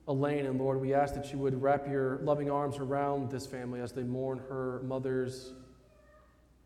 [0.07, 0.45] Elaine.
[0.45, 3.91] And Lord, we ask that you would wrap your loving arms around this family as
[3.91, 5.53] they mourn her mother's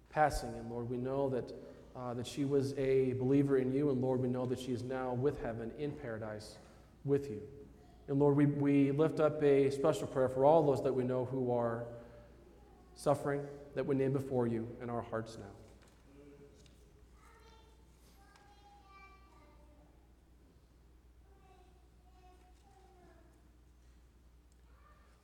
[0.09, 0.53] passing.
[0.55, 1.53] And Lord, we know that
[1.95, 4.83] uh, that she was a believer in you, and Lord, we know that she is
[4.83, 6.57] now with heaven in paradise
[7.03, 7.41] with you.
[8.07, 11.25] And Lord, we, we lift up a special prayer for all those that we know
[11.25, 11.83] who are
[12.95, 13.41] suffering,
[13.75, 15.58] that we name before you in our hearts now.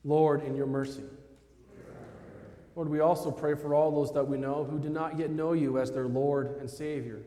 [0.06, 1.02] Lord, in your mercy.
[2.76, 5.52] Lord, we also pray for all those that we know who do not yet know
[5.52, 7.22] you as their Lord and Savior.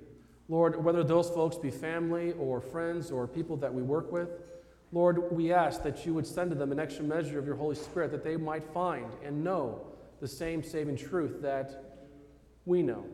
[0.47, 4.29] Lord, whether those folks be family or friends or people that we work with,
[4.93, 7.75] Lord, we ask that you would send to them an extra measure of your Holy
[7.75, 9.81] Spirit that they might find and know
[10.21, 11.99] the same saving truth that
[12.65, 13.05] we know.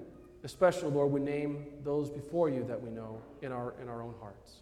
[0.44, 4.14] Especially, Lord, we name those before you that we know in our, in our own
[4.22, 4.62] hearts.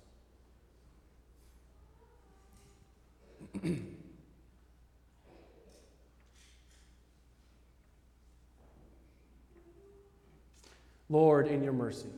[11.14, 12.09] Lord, in your mercy.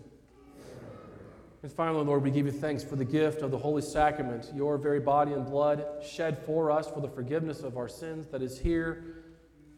[1.64, 4.78] And finally, Lord, we give you thanks for the gift of the Holy Sacrament, your
[4.78, 8.58] very body and blood shed for us for the forgiveness of our sins that is
[8.58, 9.04] here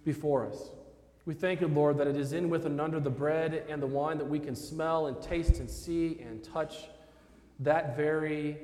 [0.05, 0.70] before us.
[1.26, 3.88] We thank you, Lord, that it is in with and under the bread and the
[3.88, 6.88] wine that we can smell and taste and see and touch
[7.61, 8.57] that very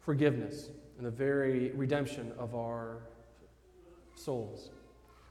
[0.00, 2.98] forgiveness and the very redemption of our
[4.16, 4.68] souls.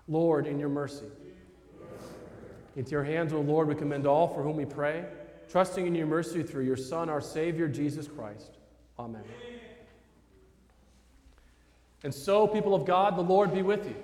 [0.07, 1.05] Lord, in your mercy.
[2.76, 5.05] Into your hands, O Lord, we commend all for whom we pray,
[5.49, 8.57] trusting in your mercy through your Son, our Savior, Jesus Christ.
[8.99, 9.23] Amen.
[12.03, 13.95] And so, people of God, the Lord be with you.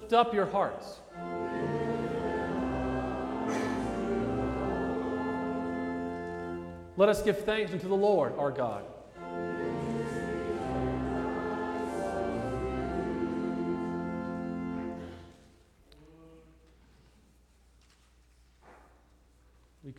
[0.00, 1.00] Lift up your hearts.
[6.96, 8.84] Let us give thanks unto the Lord our God.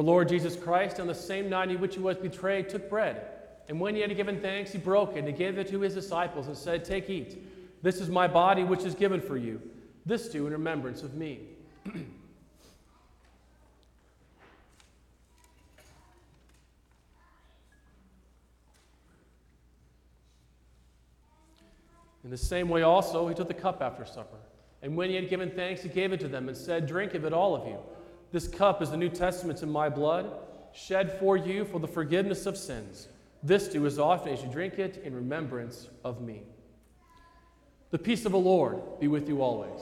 [0.00, 3.20] Our Lord Jesus Christ, on the same night in which he was betrayed, took bread.
[3.68, 6.46] And when he had given thanks, he broke it and gave it to his disciples
[6.46, 7.36] and said, Take, eat.
[7.82, 9.60] This is my body, which is given for you.
[10.06, 11.40] This do in remembrance of me.
[22.24, 24.38] In the same way, also, he took the cup after supper.
[24.80, 27.26] And when he had given thanks, he gave it to them and said, Drink of
[27.26, 27.76] it, all of you.
[28.32, 30.30] This cup is the New Testament in my blood,
[30.72, 33.08] shed for you for the forgiveness of sins.
[33.42, 36.42] This do as often as you drink it in remembrance of me.
[37.90, 39.80] The peace of the Lord be with you always.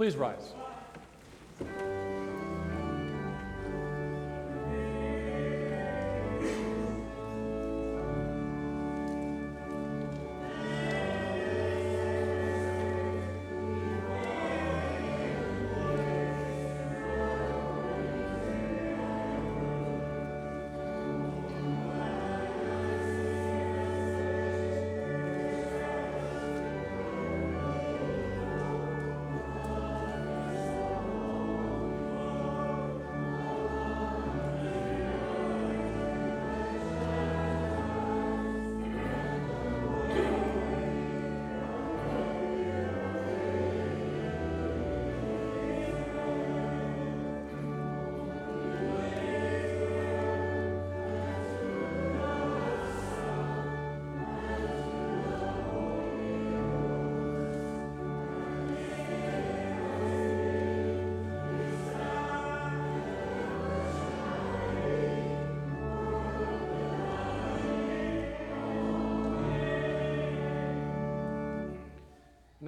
[0.00, 0.69] Please rise.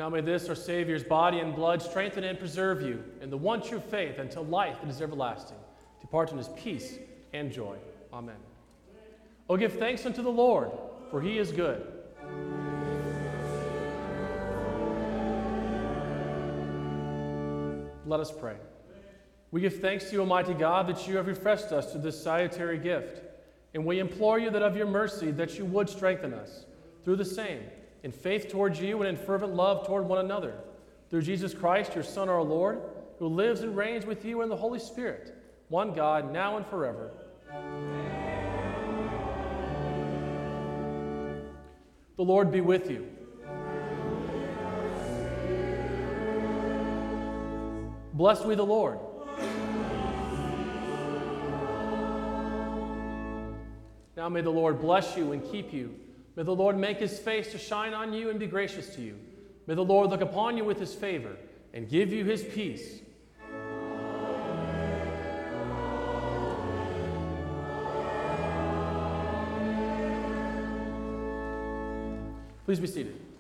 [0.02, 3.62] Now may this, our Savior's body and blood, strengthen and preserve you in the one
[3.62, 5.58] true faith until life that is everlasting.
[6.00, 6.98] Depart in his peace
[7.32, 7.76] and joy.
[8.12, 8.34] Amen.
[9.48, 10.72] Oh, give thanks unto the Lord,
[11.08, 11.86] for he is good.
[18.04, 18.56] Let us pray.
[19.52, 22.78] We give thanks to you, Almighty God, that you have refreshed us to this salutary
[22.78, 23.22] gift.
[23.72, 26.64] And we implore you that of your mercy that you would strengthen us
[27.04, 27.60] through the same
[28.02, 30.54] in faith towards you and in fervent love toward one another.
[31.10, 32.80] Through Jesus Christ, your Son, our Lord,
[33.18, 35.36] who lives and reigns with you in the Holy Spirit,
[35.68, 37.10] one God, now and forever.
[42.16, 43.08] The Lord be with you.
[48.14, 48.98] Blessed be the Lord.
[54.16, 55.94] Now may the Lord bless you and keep you.
[56.34, 59.18] May the Lord make his face to shine on you and be gracious to you.
[59.66, 61.36] May the Lord look upon you with his favor
[61.74, 63.00] and give you his peace.
[72.64, 73.31] Please be seated.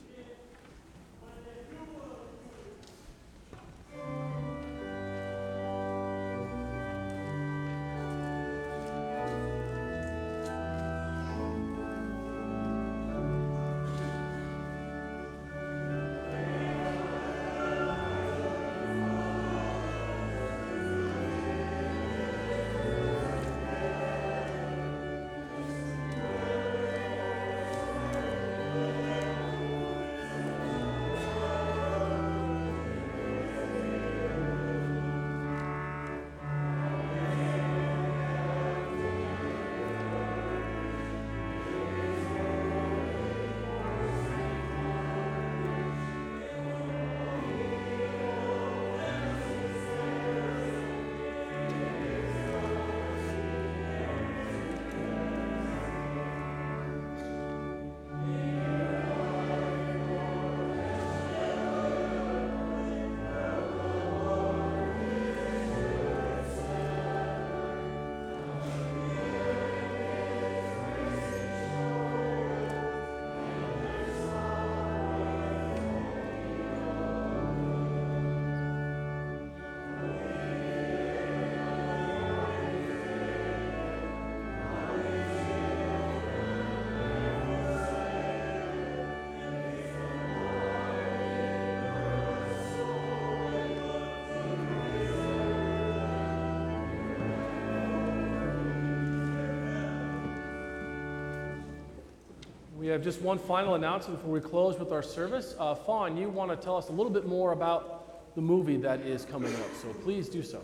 [102.92, 105.54] Have just one final announcement before we close with our service.
[105.58, 109.00] Uh, Fawn, you want to tell us a little bit more about the movie that
[109.00, 110.62] is coming up, so please do so.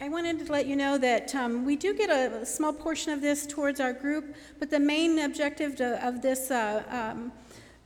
[0.00, 3.12] I wanted to let you know that um, we do get a, a small portion
[3.12, 7.32] of this towards our group, but the main objective to, of this uh, um,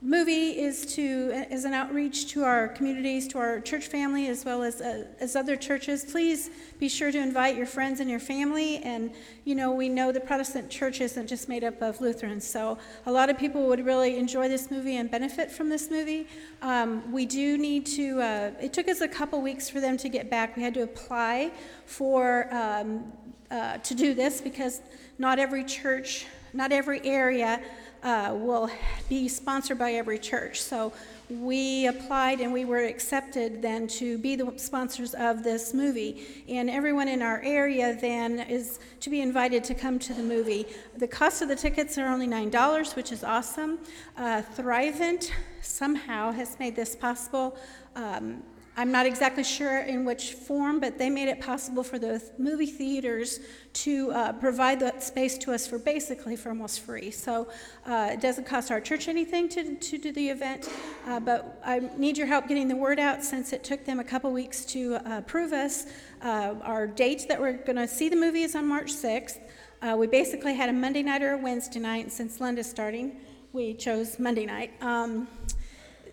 [0.05, 4.61] movie is to is an outreach to our communities, to our church family, as well
[4.61, 6.05] as uh, as other churches.
[6.05, 8.77] Please be sure to invite your friends and your family.
[8.77, 9.11] And
[9.45, 12.77] you know, we know the Protestant church isn't just made up of Lutherans, so
[13.07, 16.27] a lot of people would really enjoy this movie and benefit from this movie.
[16.61, 18.21] Um, we do need to.
[18.21, 20.55] Uh, it took us a couple weeks for them to get back.
[20.55, 21.51] We had to apply
[21.87, 23.11] for um,
[23.49, 24.81] uh, to do this because
[25.17, 27.59] not every church, not every area
[28.05, 28.69] uh, will
[29.09, 30.61] be sponsored by every church.
[30.61, 30.93] So
[31.27, 36.23] we applied and we were accepted then to be the sponsors of this movie.
[36.47, 40.67] And everyone in our area then is to be invited to come to the movie.
[40.97, 43.79] The cost of the tickets are only $9, which is awesome.
[44.15, 47.57] Uh, Thrivent somehow has made this possible.
[47.95, 48.43] Um,
[48.77, 52.65] I'm not exactly sure in which form, but they made it possible for the movie
[52.65, 53.39] theaters
[53.71, 57.09] to uh, provide that space to us for basically for almost free.
[57.09, 57.47] So
[57.85, 60.69] uh, it doesn't cost our church anything to, to do the event,
[61.07, 64.03] uh, but I need your help getting the word out since it took them a
[64.03, 65.85] couple weeks to uh, approve us.
[66.21, 69.39] Uh, our date that we're going to see the movie is on March 6th.
[69.81, 73.21] Uh, we basically had a Monday night or a Wednesday night, and since Lent's starting,
[73.53, 74.73] we chose Monday night.
[74.81, 75.29] Um,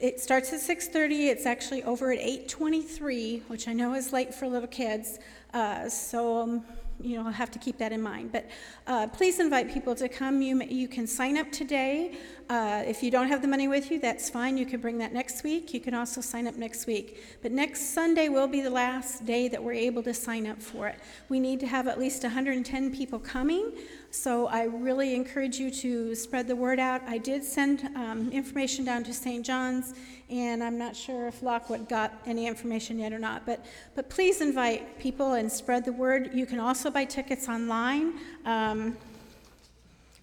[0.03, 4.49] it starts at 6.30 it's actually over at 8.23 which i know is late for
[4.49, 5.20] little kids
[5.55, 6.65] uh, so um,
[7.03, 8.33] you know i'll have to keep that in mind.
[8.33, 8.51] But
[8.87, 10.43] uh, please invite people to come.
[10.43, 12.16] You, you can sign up today.
[12.49, 14.57] Uh, if you don't have the money with you that's fine.
[14.57, 15.73] You can bring that next week.
[15.73, 17.23] You can also sign up next week.
[17.43, 20.89] But next sunday will be the last day that we're able to sign up for
[20.89, 20.99] it.
[21.29, 23.73] We need to have at least 110 people coming.
[24.11, 27.01] So I really encourage you to spread the word out.
[27.07, 29.45] I did send um, information down to St.
[29.45, 29.95] John's,
[30.32, 33.44] and I'm not sure if Lockwood got any information yet or not.
[33.44, 33.64] But,
[33.94, 36.30] but please invite people and spread the word.
[36.32, 38.14] You can also buy tickets online.
[38.46, 38.96] Um,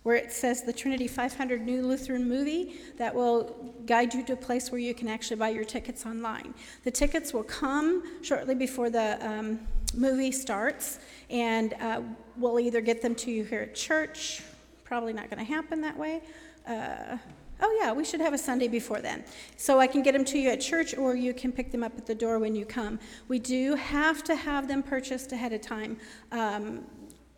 [0.03, 4.36] where it says the Trinity 500 New Lutheran Movie, that will guide you to a
[4.36, 6.53] place where you can actually buy your tickets online.
[6.86, 9.60] The tickets will come shortly before the um,
[9.94, 10.99] movie starts,
[11.30, 12.02] and uh,
[12.38, 14.41] we'll either get them to you here at church,
[14.86, 16.22] probably not going to happen that way.
[16.65, 17.18] Uh,
[17.61, 19.23] oh, yeah, we should have a Sunday before then.
[19.57, 21.98] So I can get them to you at church, or you can pick them up
[21.98, 22.99] at the door when you come.
[23.27, 25.98] We do have to have them purchased ahead of time.
[26.31, 26.86] Um,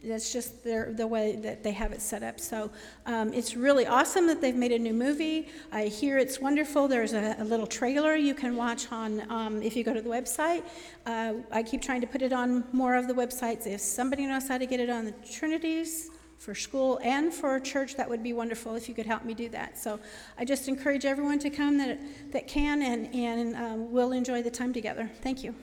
[0.03, 2.39] that's just their, the way that they have it set up.
[2.39, 2.71] So
[3.05, 5.49] um, it's really awesome that they've made a new movie.
[5.71, 6.87] I hear it's wonderful.
[6.87, 10.09] There's a, a little trailer you can watch on um, if you go to the
[10.09, 10.63] website.
[11.05, 13.67] Uh, I keep trying to put it on more of the websites.
[13.67, 16.09] If somebody knows how to get it on the Trinities
[16.41, 19.47] for school and for church, that would be wonderful if you could help me do
[19.49, 19.77] that.
[19.77, 19.99] So
[20.39, 21.99] I just encourage everyone to come that,
[22.31, 25.07] that can, and, and um, we'll enjoy the time together.
[25.21, 25.53] Thank you.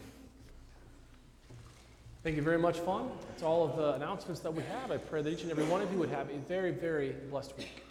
[2.23, 3.11] Thank you very much, Fawn.
[3.29, 4.93] That's all of the announcements that we have.
[4.93, 7.55] I pray that each and every one of you would have a very, very blessed
[7.59, 7.83] week.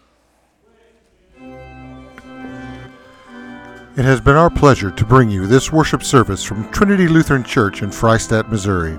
[3.98, 7.82] It has been our pleasure to bring you this worship service from Trinity Lutheran Church
[7.82, 8.98] in Freistatt, Missouri.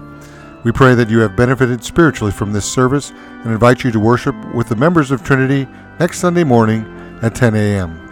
[0.65, 4.35] We pray that you have benefited spiritually from this service and invite you to worship
[4.55, 5.69] with the members of Trinity
[6.01, 6.85] next Sunday morning
[7.23, 8.05] at 10 a.m.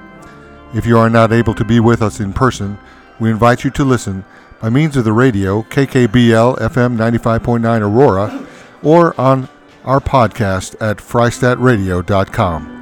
[0.74, 2.78] If you are not able to be with us in person,
[3.18, 4.24] we invite you to listen
[4.60, 8.47] by means of the radio, KKBL FM 95.9 Aurora,
[8.82, 9.48] or on
[9.85, 12.73] our podcast at freistattradio.com.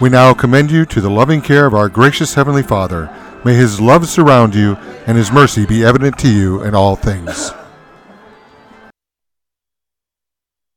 [0.00, 3.14] We now commend you to the loving care of our gracious Heavenly Father.
[3.44, 4.74] May His love surround you
[5.06, 7.52] and His mercy be evident to you in all things.